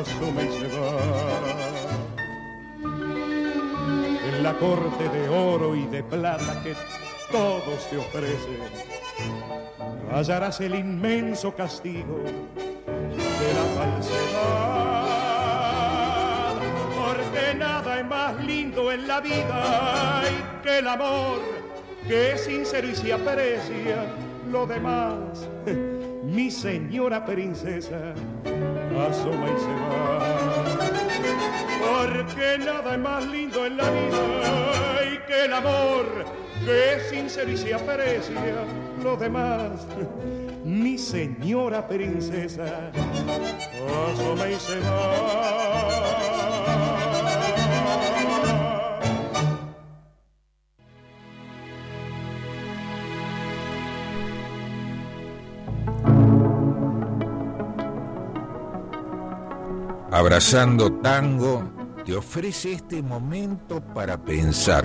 asume 0.00 0.44
y 0.44 0.52
se 0.58 0.68
va 0.68 1.81
la 4.40 4.54
corte 4.54 5.08
de 5.08 5.28
oro 5.28 5.74
y 5.74 5.86
de 5.86 6.02
plata 6.02 6.62
que 6.62 6.74
todos 7.30 7.88
te 7.90 7.96
ofrecen, 7.98 8.58
hallarás 10.10 10.60
el 10.60 10.74
inmenso 10.74 11.54
castigo 11.54 12.20
de 12.22 13.54
la 13.54 13.64
falsedad, 13.76 15.04
porque 16.94 17.54
nada 17.58 18.00
es 18.00 18.06
más 18.06 18.44
lindo 18.44 18.92
en 18.92 19.08
la 19.08 19.20
vida 19.20 20.22
que 20.62 20.78
el 20.78 20.88
amor, 20.88 21.40
que 22.06 22.32
es 22.32 22.44
sincero 22.44 22.88
y 22.88 22.94
se 22.94 23.12
aprecia 23.12 24.06
lo 24.50 24.66
demás. 24.66 25.48
Mi 26.24 26.50
señora 26.50 27.24
princesa 27.24 28.14
asoma 29.08 29.46
y 29.50 29.60
se 29.60 29.66
va 29.66 31.11
porque 32.02 32.58
nada 32.58 32.94
es 32.94 32.98
más 32.98 33.26
lindo 33.26 33.64
en 33.66 33.76
la 33.76 33.90
vida 33.90 35.04
y 35.12 35.26
que 35.26 35.44
el 35.44 35.52
amor 35.52 36.06
que 36.64 36.94
es 36.94 37.10
sincero 37.10 37.50
y 37.50 37.56
se 37.56 37.74
aprecia 37.74 38.64
lo 39.02 39.16
demás. 39.16 39.86
Mi 40.64 40.98
señora 40.98 41.86
princesa 41.86 42.90
asoma 44.12 44.48
y 44.48 44.54
se 44.54 44.80
va. 44.80 46.02
Abrazando 60.10 60.92
Tango 61.00 61.81
te 62.04 62.16
ofrece 62.16 62.72
este 62.72 63.02
momento 63.02 63.80
para 63.80 64.18
pensar. 64.18 64.84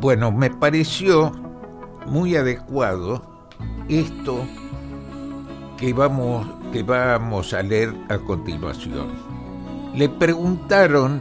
Bueno, 0.00 0.30
me 0.30 0.50
pareció 0.50 1.32
muy 2.06 2.36
adecuado 2.36 3.48
esto 3.88 4.44
que 5.76 5.92
vamos, 5.92 6.46
que 6.72 6.82
vamos 6.84 7.52
a 7.52 7.62
leer 7.62 7.92
a 8.08 8.18
continuación. 8.18 9.08
Le 9.94 10.08
preguntaron 10.08 11.20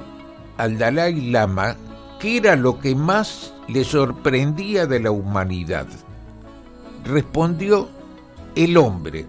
al 0.58 0.78
Dalai 0.78 1.32
Lama 1.32 1.76
qué 2.20 2.38
era 2.38 2.56
lo 2.56 2.80
que 2.80 2.94
más 2.94 3.54
le 3.68 3.84
sorprendía 3.84 4.86
de 4.86 5.00
la 5.00 5.12
humanidad. 5.12 5.88
Respondió 7.04 7.90
el 8.56 8.78
hombre. 8.78 9.26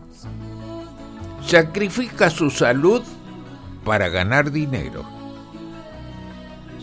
Sacrifica 1.48 2.28
su 2.28 2.50
salud 2.50 3.00
para 3.82 4.10
ganar 4.10 4.52
dinero. 4.52 5.02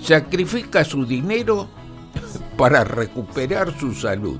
Sacrifica 0.01 0.83
su 0.83 1.05
dinero 1.05 1.67
para 2.57 2.83
recuperar 2.83 3.77
su 3.79 3.93
salud. 3.93 4.39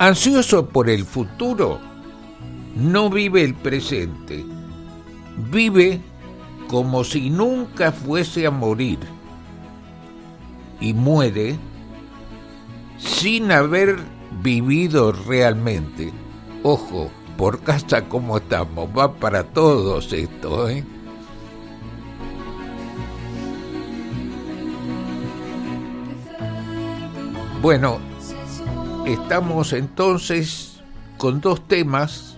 Ansioso 0.00 0.68
por 0.68 0.90
el 0.90 1.04
futuro, 1.04 1.78
no 2.74 3.08
vive 3.08 3.44
el 3.44 3.54
presente, 3.54 4.44
vive 5.52 6.00
como 6.66 7.04
si 7.04 7.30
nunca 7.30 7.92
fuese 7.92 8.48
a 8.48 8.50
morir 8.50 8.98
y 10.80 10.92
muere 10.92 11.56
sin 12.98 13.52
haber 13.52 13.96
vivido 14.42 15.12
realmente. 15.12 16.12
Ojo, 16.64 17.12
por 17.36 17.60
casa 17.60 18.08
como 18.08 18.38
estamos, 18.38 18.88
va 18.96 19.12
para 19.14 19.44
todos 19.44 20.12
esto, 20.12 20.68
¿eh? 20.68 20.84
Bueno, 27.60 27.98
estamos 29.06 29.72
entonces 29.72 30.82
con 31.16 31.40
dos 31.40 31.68
temas 31.68 32.36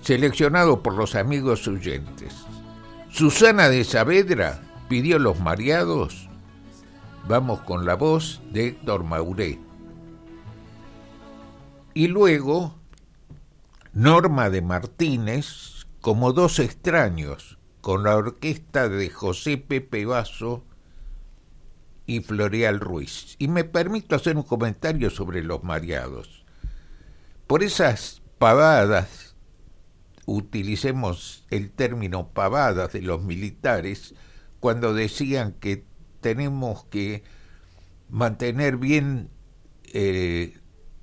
seleccionados 0.00 0.78
por 0.78 0.94
los 0.94 1.14
amigos 1.14 1.68
oyentes. 1.68 2.34
Susana 3.10 3.68
de 3.68 3.84
Saavedra 3.84 4.62
pidió 4.88 5.18
Los 5.18 5.40
Mareados. 5.40 6.28
Vamos 7.28 7.60
con 7.60 7.84
la 7.84 7.96
voz 7.96 8.40
de 8.50 8.68
Héctor 8.68 9.04
Mauré. 9.04 9.58
Y 11.92 12.08
luego 12.08 12.74
Norma 13.96 14.50
de 14.50 14.60
Martínez 14.60 15.86
como 16.02 16.34
Dos 16.34 16.58
extraños 16.58 17.58
con 17.80 18.02
la 18.02 18.14
orquesta 18.14 18.90
de 18.90 19.08
José 19.08 19.56
Pepe 19.56 20.04
Vaso 20.04 20.66
y 22.04 22.20
Floreal 22.20 22.78
Ruiz. 22.78 23.36
Y 23.38 23.48
me 23.48 23.64
permito 23.64 24.14
hacer 24.14 24.36
un 24.36 24.42
comentario 24.42 25.08
sobre 25.08 25.42
los 25.42 25.64
mareados. 25.64 26.44
Por 27.46 27.62
esas 27.62 28.20
pavadas, 28.36 29.34
utilicemos 30.26 31.46
el 31.48 31.70
término 31.70 32.28
pavadas 32.34 32.92
de 32.92 33.00
los 33.00 33.22
militares, 33.22 34.14
cuando 34.60 34.92
decían 34.92 35.52
que 35.52 35.86
tenemos 36.20 36.84
que 36.90 37.22
mantener 38.10 38.76
bien 38.76 39.30
eh, 39.94 40.58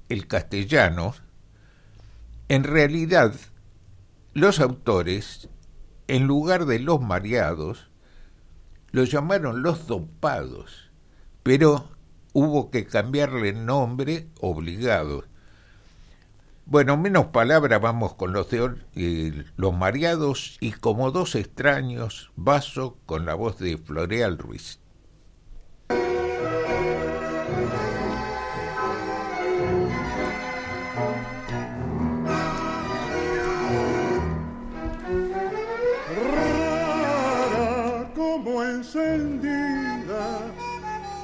el 0.10 0.28
castellano, 0.28 1.16
en 2.50 2.64
realidad 2.64 3.34
los 4.34 4.60
autores, 4.60 5.50
en 6.08 6.26
lugar 6.28 6.66
de 6.66 6.80
los 6.80 7.02
mareados, 7.02 7.90
los 8.92 9.12
llamaron 9.12 9.64
los 9.64 9.88
dopados 9.88 10.94
pero 11.44 11.90
hubo 12.32 12.72
que 12.72 12.86
cambiarle 12.86 13.54
nombre 13.54 14.30
obligado. 14.40 15.26
Bueno, 16.66 16.96
menos 16.96 17.28
palabras 17.28 17.82
vamos 17.82 18.16
con 18.16 18.32
los 18.32 18.50
de 18.50 18.78
eh, 18.96 19.44
los 19.58 19.74
mareados 19.74 20.58
y 20.62 20.72
como 20.72 21.12
dos 21.12 21.36
extraños, 21.36 22.32
vaso 22.38 22.98
con 23.06 23.26
la 23.26 23.34
voz 23.34 23.60
de 23.60 23.78
Floreal 23.78 24.38
Ruiz. 24.38 24.80
Como 38.92 39.42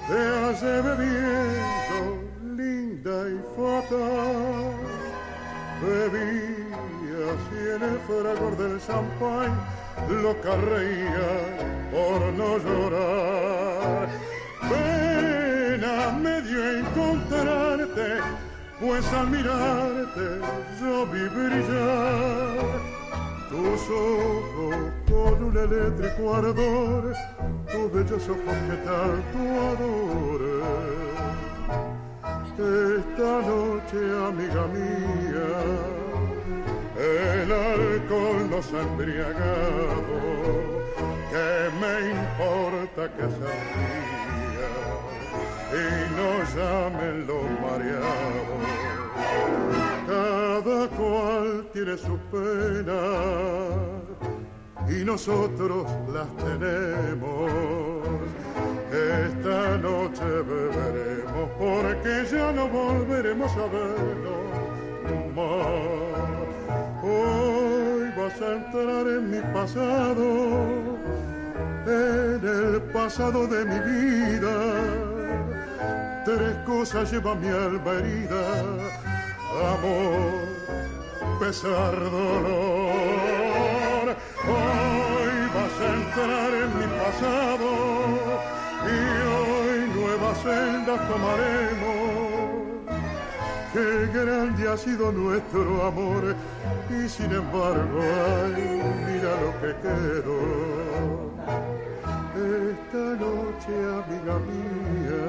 te 0.07 0.17
hace 0.17 0.81
bebiendo 0.81 2.23
linda 2.55 3.29
y 3.29 3.39
fatal. 3.55 4.75
Bebía 5.81 7.25
así 7.33 7.59
en 7.75 7.83
el 7.83 7.99
fragor 8.07 8.57
del 8.57 8.79
champán, 8.81 9.51
loca 10.21 10.55
reía 10.55 11.31
por 11.91 12.33
no 12.33 12.57
llorar. 12.57 14.09
Pena 14.69 16.11
me 16.19 16.41
dio 16.41 16.79
encontrarte, 16.79 18.07
pues 18.79 19.05
al 19.13 19.27
mirarte 19.29 20.41
yo 20.81 21.05
vi 21.07 21.27
brillar 21.29 22.98
tus 23.49 23.81
ojos 23.89 24.75
con 25.09 25.43
un 25.43 25.57
eléctrico 25.57 26.35
ardor, 26.35 27.15
tus 27.71 27.91
bellos 27.91 28.29
ojos 28.29 28.57
que 28.67 28.77
tanto 28.85 29.39
adoré. 29.71 30.59
Esta 32.59 33.33
noche, 33.47 33.99
amiga 34.27 34.63
mía, 34.67 35.49
el 36.97 37.51
alcohol 37.51 38.49
nos 38.51 38.73
ha 38.73 38.81
embriagado, 38.81 40.03
que 41.31 41.47
me 41.79 41.93
importa 42.11 43.01
que 43.15 43.25
se 43.35 43.49
ría 43.73 44.71
y 45.71 45.85
no 46.17 46.29
llamen 46.53 47.15
los 47.27 47.45
mareados 47.61 48.69
cada 50.79 50.87
cual 50.95 51.67
tiene 51.73 51.97
su 51.97 52.17
pena 52.31 53.01
y 54.87 55.03
nosotros 55.03 55.85
las 56.13 56.27
tenemos. 56.37 57.51
Esta 58.91 59.77
noche 59.77 60.23
beberemos 60.23 61.49
porque 61.59 62.25
ya 62.31 62.51
no 62.53 62.67
volveremos 62.69 63.51
a 63.51 63.65
vernos 63.67 64.45
más. 65.35 65.65
Hoy 67.03 68.11
vas 68.17 68.41
a 68.41 68.55
entrar 68.55 69.07
en 69.07 69.31
mi 69.31 69.41
pasado, 69.53 70.65
en 71.85 72.41
el 72.43 72.81
pasado 72.93 73.47
de 73.47 73.65
mi 73.65 73.79
vida. 73.79 74.55
Tres 76.25 76.55
cosas 76.65 77.11
lleva 77.11 77.35
mi 77.35 77.47
alma 77.47 77.91
herida 77.93 79.09
amor, 79.59 80.58
pesar, 81.39 81.99
dolor. 81.99 84.05
Hoy 84.45 85.33
vas 85.55 85.75
a 85.81 85.87
entrar 85.99 86.51
en 86.63 86.71
mi 86.79 86.87
pasado 87.01 87.69
y 88.85 88.87
hoy 89.35 89.79
nuevas 89.95 90.37
sendas 90.39 90.99
tomaremos. 91.09 91.99
Qué 93.73 93.89
grande 94.13 94.61
ha 94.67 94.77
sido 94.77 95.11
nuestro 95.11 95.85
amor 95.85 96.35
y 96.89 97.07
sin 97.07 97.31
embargo, 97.31 98.01
ay, 98.01 98.81
mira 99.07 99.31
lo 99.43 99.51
que 99.61 99.71
quedó. 99.81 100.41
Esta 102.35 103.05
noche, 103.25 103.73
amiga 104.01 104.35
mía, 104.49 105.23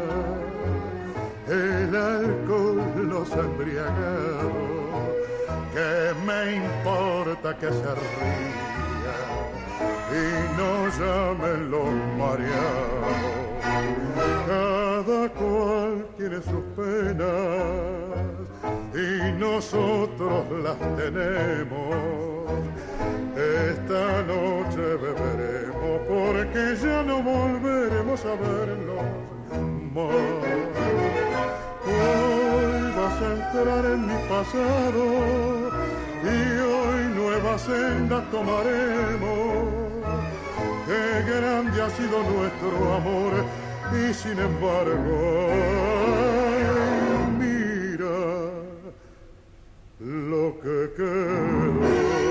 el 1.49 1.93
alcohol 1.97 3.09
nos 3.09 3.29
ha 3.33 3.45
que 5.73 6.15
me 6.27 6.57
importa 6.57 7.57
que 7.57 7.69
se 7.71 7.95
ría 7.95 8.71
y 10.13 10.23
no 10.59 10.89
llamen 10.99 11.71
los 11.71 11.91
mareados. 12.19 13.19
Cada 14.47 15.29
cual 15.31 16.07
tiene 16.17 16.37
sus 16.43 16.65
penas 16.77 18.21
y 18.95 19.33
nosotros 19.39 20.45
las 20.65 20.79
tenemos. 20.97 21.95
Esta 23.37 24.23
noche 24.23 24.83
beberemos 25.05 26.01
porque 26.09 26.77
ya 26.83 27.03
no 27.05 27.23
volveremos 27.23 28.25
a 28.25 28.35
vernos 28.35 29.05
más. 29.95 30.71
Entrar 33.23 33.85
en 33.85 34.07
mi 34.07 34.15
pasado 34.29 35.71
y 36.23 36.59
hoy 36.61 37.15
nuevas 37.15 37.63
sendas 37.63 38.31
tomaremos. 38.31 39.69
Qué 40.87 41.31
grande 41.31 41.83
ha 41.83 41.91
sido 41.91 42.23
nuestro 42.23 42.95
amor 42.95 43.33
y 43.93 44.15
sin 44.15 44.39
embargo, 44.39 45.49
mira 47.39 48.19
lo 50.01 50.61
que 50.61 50.91
quedó. 50.97 52.30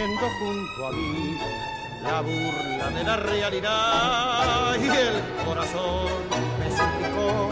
Junto 0.00 0.86
a 0.86 0.92
mí 0.92 1.38
la 2.02 2.20
burla 2.22 2.90
de 2.94 3.04
la 3.04 3.16
realidad 3.16 4.74
y 4.80 4.88
el 4.88 5.44
corazón 5.44 6.08
me 6.58 6.70
suplicó 6.70 7.50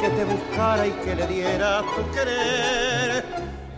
que 0.00 0.08
te 0.08 0.24
buscara 0.24 0.86
y 0.86 0.92
que 0.92 1.14
le 1.14 1.26
diera 1.26 1.82
tu 1.82 2.10
querer. 2.12 3.24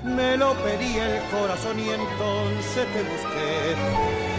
Me 0.05 0.37
lo 0.37 0.55
pedí 0.55 0.97
el 0.97 1.21
corazón 1.31 1.79
y 1.79 1.91
entonces 1.91 2.87
te 2.95 3.03
busqué, 3.03 3.75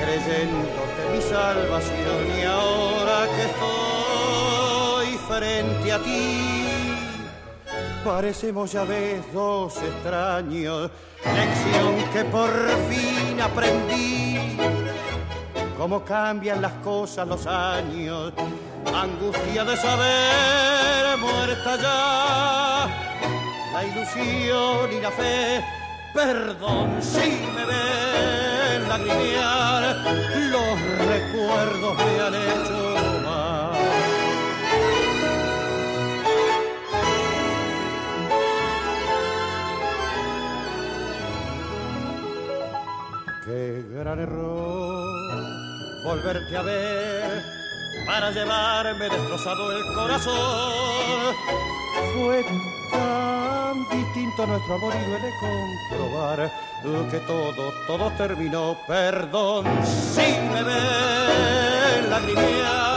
creyéndote 0.01 1.01
mi 1.13 1.21
salvación 1.21 2.39
y 2.39 2.43
ahora 2.45 3.27
que 3.35 3.43
estoy 3.51 5.17
frente 5.27 5.91
a 5.91 5.99
ti 5.99 6.70
Parecemos 8.03 8.71
ya 8.71 8.83
ves 8.83 9.21
dos 9.31 9.77
extraños, 9.77 10.89
lección 11.23 11.95
que 12.11 12.25
por 12.25 12.49
fin 12.89 13.39
aprendí. 13.39 14.57
Cómo 15.77 16.03
cambian 16.03 16.63
las 16.63 16.73
cosas 16.83 17.27
los 17.27 17.45
años, 17.45 18.33
angustia 18.91 19.63
de 19.65 19.77
saber 19.77 21.17
muerta 21.19 21.77
ya. 21.77 22.87
La 23.71 23.85
ilusión 23.85 24.91
y 24.91 25.01
la 25.01 25.11
fe, 25.11 25.63
perdón 26.13 27.01
si 27.01 27.45
me 27.55 27.65
ven 27.65 28.89
lagrimear, 28.89 29.95
los 30.49 30.81
recuerdos 31.07 31.97
me 31.97 32.19
han 32.19 32.35
hecho 32.35 32.90
Gran 43.51 44.19
error 44.19 45.11
volverte 46.05 46.55
a 46.55 46.61
ver 46.61 47.43
para 48.05 48.31
llevarme 48.31 49.09
destrozado 49.09 49.71
el 49.75 49.93
corazón. 49.93 51.35
Fue 52.13 52.45
tan 52.91 53.89
distinto 53.89 54.47
nuestro 54.47 54.75
amor 54.75 54.93
y 54.95 55.09
duele 55.09 55.31
comprobar 55.41 56.51
que 57.11 57.19
todo, 57.19 57.73
todo 57.87 58.09
terminó. 58.11 58.77
Perdón 58.87 59.65
si 59.83 60.21
me 60.21 60.63
ven 60.63 62.09
lagrimear. 62.09 62.90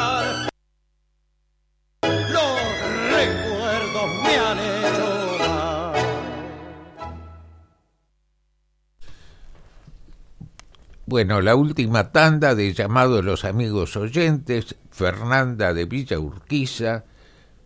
Bueno, 11.15 11.41
la 11.41 11.55
última 11.55 12.11
tanda 12.11 12.57
de 12.57 12.73
llamado 12.73 13.15
de 13.15 13.23
los 13.23 13.45
amigos 13.45 13.97
oyentes, 13.97 14.75
Fernanda 14.91 15.73
de 15.73 15.85
Villa 15.85 16.19
Urquiza, 16.19 17.05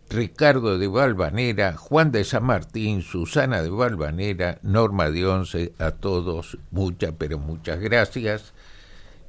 Ricardo 0.07 0.77
de 0.77 0.87
Valvanera, 0.87 1.75
Juan 1.75 2.11
de 2.11 2.25
San 2.25 2.43
Martín, 2.43 3.01
Susana 3.01 3.63
de 3.63 3.71
Valvanera, 3.71 4.59
Norma 4.61 5.09
de 5.09 5.25
Once, 5.25 5.73
a 5.79 5.89
todos 5.89 6.59
muchas, 6.69 7.15
pero 7.17 7.39
muchas 7.39 7.79
gracias. 7.79 8.53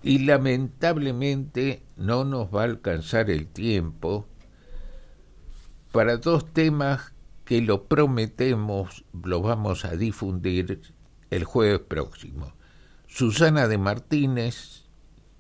Y 0.02 0.18
lamentablemente 0.18 1.82
no 1.96 2.24
nos 2.24 2.54
va 2.54 2.60
a 2.60 2.64
alcanzar 2.64 3.30
el 3.30 3.46
tiempo 3.46 4.26
para 5.92 6.18
dos 6.18 6.52
temas 6.52 7.14
que 7.46 7.62
lo 7.62 7.84
prometemos, 7.84 9.02
lo 9.24 9.40
vamos 9.40 9.86
a 9.86 9.96
difundir 9.96 10.82
el 11.30 11.44
jueves 11.44 11.80
próximo. 11.88 12.59
Susana 13.12 13.66
de 13.66 13.76
Martínez 13.76 14.84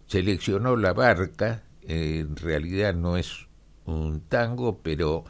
seleccionó 0.06 0.76
La 0.76 0.92
Barca, 0.92 1.62
en 1.82 2.34
realidad 2.34 2.94
no 2.94 3.16
es 3.16 3.46
un 3.86 4.20
tango, 4.22 4.80
pero 4.82 5.24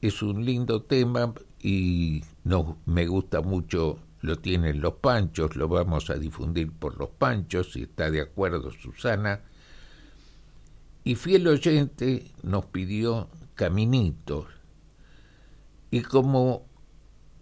es 0.00 0.22
un 0.22 0.46
lindo 0.46 0.82
tema 0.82 1.34
y 1.60 2.22
no, 2.44 2.78
me 2.86 3.06
gusta 3.08 3.40
mucho, 3.40 3.98
lo 4.20 4.36
tienen 4.36 4.80
los 4.80 4.94
panchos, 4.94 5.56
lo 5.56 5.68
vamos 5.68 6.10
a 6.10 6.14
difundir 6.14 6.70
por 6.70 6.96
los 6.96 7.10
panchos, 7.10 7.72
si 7.72 7.82
está 7.82 8.10
de 8.10 8.20
acuerdo 8.20 8.70
Susana. 8.70 9.40
Y 11.02 11.16
fiel 11.16 11.48
oyente 11.48 12.30
nos 12.44 12.66
pidió 12.66 13.28
Caminitos. 13.56 14.46
Y 15.90 16.02
como 16.02 16.66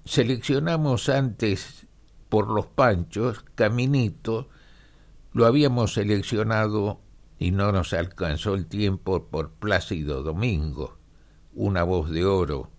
seleccionamos 0.06 1.10
antes 1.10 1.85
por 2.28 2.48
los 2.48 2.66
panchos, 2.66 3.44
Caminito, 3.54 4.48
lo 5.32 5.46
habíamos 5.46 5.94
seleccionado 5.94 7.00
y 7.38 7.50
no 7.50 7.72
nos 7.72 7.92
alcanzó 7.92 8.54
el 8.54 8.66
tiempo 8.66 9.26
por 9.26 9.50
Plácido 9.50 10.22
Domingo, 10.22 10.96
una 11.54 11.82
voz 11.82 12.10
de 12.10 12.24
oro, 12.24 12.70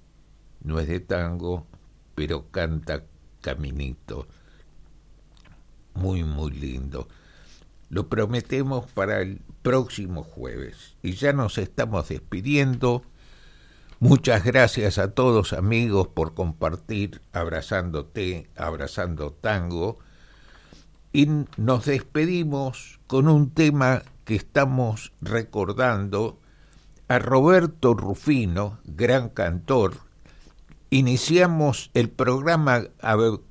no 0.61 0.79
es 0.79 0.87
de 0.87 0.99
tango, 0.99 1.65
pero 2.15 2.49
canta 2.51 3.03
Caminito. 3.41 4.27
Muy, 5.93 6.23
muy 6.23 6.51
lindo. 6.51 7.07
Lo 7.89 8.07
prometemos 8.09 8.91
para 8.91 9.21
el 9.21 9.41
próximo 9.61 10.23
jueves. 10.23 10.95
Y 11.01 11.13
ya 11.13 11.33
nos 11.33 11.57
estamos 11.57 12.09
despidiendo. 12.09 13.03
Muchas 13.99 14.43
gracias 14.43 14.99
a 14.99 15.15
todos 15.15 15.53
amigos 15.53 16.09
por 16.09 16.35
compartir 16.35 17.23
Abrazándote, 17.33 18.47
Abrazando 18.55 19.33
Tango. 19.33 19.97
Y 21.11 21.27
nos 21.57 21.85
despedimos 21.85 22.99
con 23.07 23.27
un 23.27 23.49
tema 23.49 24.03
que 24.23 24.35
estamos 24.35 25.13
recordando 25.19 26.39
a 27.07 27.17
Roberto 27.17 27.95
Rufino, 27.95 28.77
gran 28.83 29.29
cantor. 29.29 29.95
Iniciamos 30.91 31.89
el 31.95 32.11
programa 32.11 32.83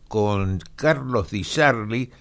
con 0.07 0.61
Carlos 0.77 1.33
Di 1.33 1.43
Sarli 1.43 2.13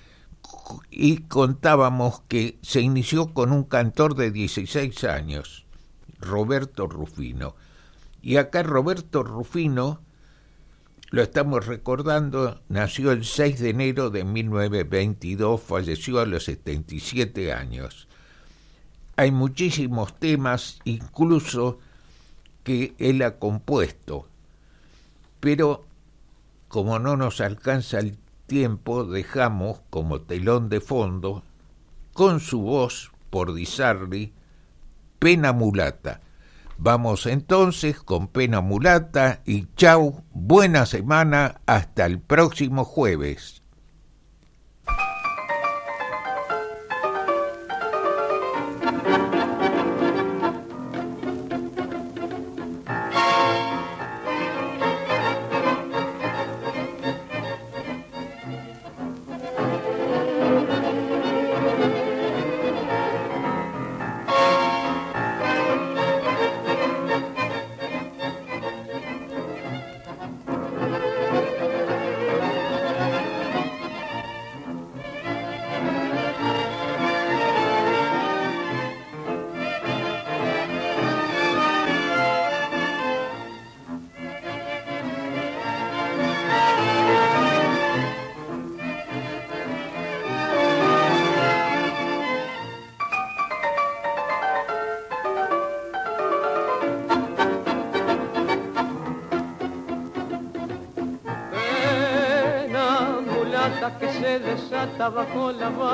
y 0.90 1.18
contábamos 1.18 2.22
que 2.28 2.58
se 2.64 2.82
inició 2.82 3.36
con 3.36 3.52
un 3.52 3.66
cantor 3.66 4.16
de 4.16 4.32
16 4.32 5.04
años, 5.04 5.68
Roberto 6.20 6.88
Rufino 6.88 7.54
Y 8.26 8.38
acá 8.38 8.64
Roberto 8.64 9.22
Rufino, 9.22 10.02
lo 11.12 11.22
estamos 11.22 11.68
recordando, 11.68 12.60
nació 12.70 13.12
el 13.12 13.24
6 13.24 13.60
de 13.60 13.70
enero 13.70 14.10
de 14.10 14.24
1922, 14.24 15.62
falleció 15.62 16.20
a 16.20 16.26
los 16.26 16.46
77 16.46 17.54
años. 17.54 18.08
Hay 19.16 19.30
muchísimos 19.30 20.18
temas, 20.18 20.80
incluso 20.86 21.78
que 22.64 22.96
él 22.98 23.22
ha 23.22 23.38
compuesto, 23.38 24.28
pero 25.40 25.86
como 26.68 26.98
no 26.98 27.18
nos 27.18 27.42
alcanza 27.42 28.00
el 28.00 28.18
tiempo, 28.48 29.06
dejamos 29.06 29.82
como 29.92 30.22
telón 30.22 30.70
de 30.70 30.82
fondo, 30.82 31.44
con 32.14 32.40
su 32.40 32.62
voz 32.62 33.12
por 33.30 33.54
Disarli, 33.54 34.34
Pena 35.20 35.54
Mulata. 35.54 36.22
Vamos 36.78 37.26
entonces 37.26 38.02
con 38.02 38.28
Pena 38.28 38.62
Mulata 38.62 39.42
y 39.46 39.68
chau, 39.76 40.24
buena 40.32 40.86
semana, 40.86 41.62
hasta 41.66 42.06
el 42.06 42.20
próximo 42.20 42.84
jueves. 42.84 43.65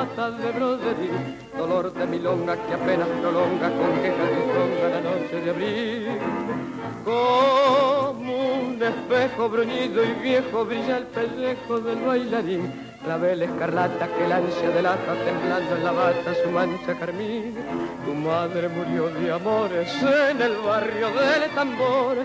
Bata 0.02 0.30
de 0.32 0.50
broderí, 0.50 1.10
dolor 1.56 1.92
de 1.92 2.06
milonga 2.06 2.56
que 2.66 2.74
apenas 2.74 3.08
prolonga 3.20 3.68
con 3.78 3.90
quejas 4.02 4.30
de 4.82 4.88
la 4.94 5.00
noche 5.08 5.36
de 5.44 5.50
abril. 5.50 6.08
Como 7.04 8.32
un 8.62 8.82
espejo 8.82 9.48
bruñido 9.48 10.02
y 10.04 10.12
viejo 10.28 10.64
brilla 10.64 10.96
el 10.98 11.06
pellejo 11.06 11.78
del 11.80 12.00
bailarín, 12.00 12.64
la 13.06 13.16
vela 13.16 13.44
escarlata 13.44 14.08
que 14.08 14.26
la 14.26 14.36
ansia 14.36 14.70
delata 14.70 15.14
temblando 15.24 15.76
en 15.76 15.84
la 15.84 15.92
bata 15.92 16.34
su 16.42 16.50
mancha 16.50 16.98
carmín. 16.98 17.54
Tu 18.04 18.12
madre 18.14 18.68
murió 18.68 19.08
de 19.08 19.32
amores 19.32 19.88
en 20.02 20.42
el 20.42 20.56
barrio 20.66 21.08
del 21.10 21.50
tambor 21.54 22.16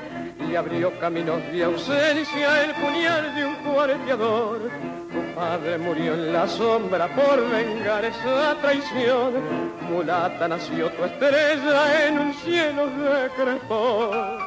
y 0.49 0.55
abrió 0.55 0.99
caminos 0.99 1.41
de 1.51 1.63
ausencia 1.63 2.63
el 2.63 2.71
puñal 2.73 3.35
de 3.35 3.45
un 3.45 3.55
cuarteador 3.55 4.59
padre 5.37 5.77
murió 5.77 6.15
en 6.15 6.33
la 6.33 6.47
sombra 6.47 7.07
por 7.09 7.47
vengar 7.51 8.03
esa 8.03 8.55
traición. 8.59 9.33
Mulata 9.87 10.47
nació 10.47 10.89
tu 10.93 11.03
estrella 11.03 12.07
en 12.07 12.17
un 12.17 12.33
cielo 12.33 12.87
de 12.87 13.29
crepón. 13.37 14.46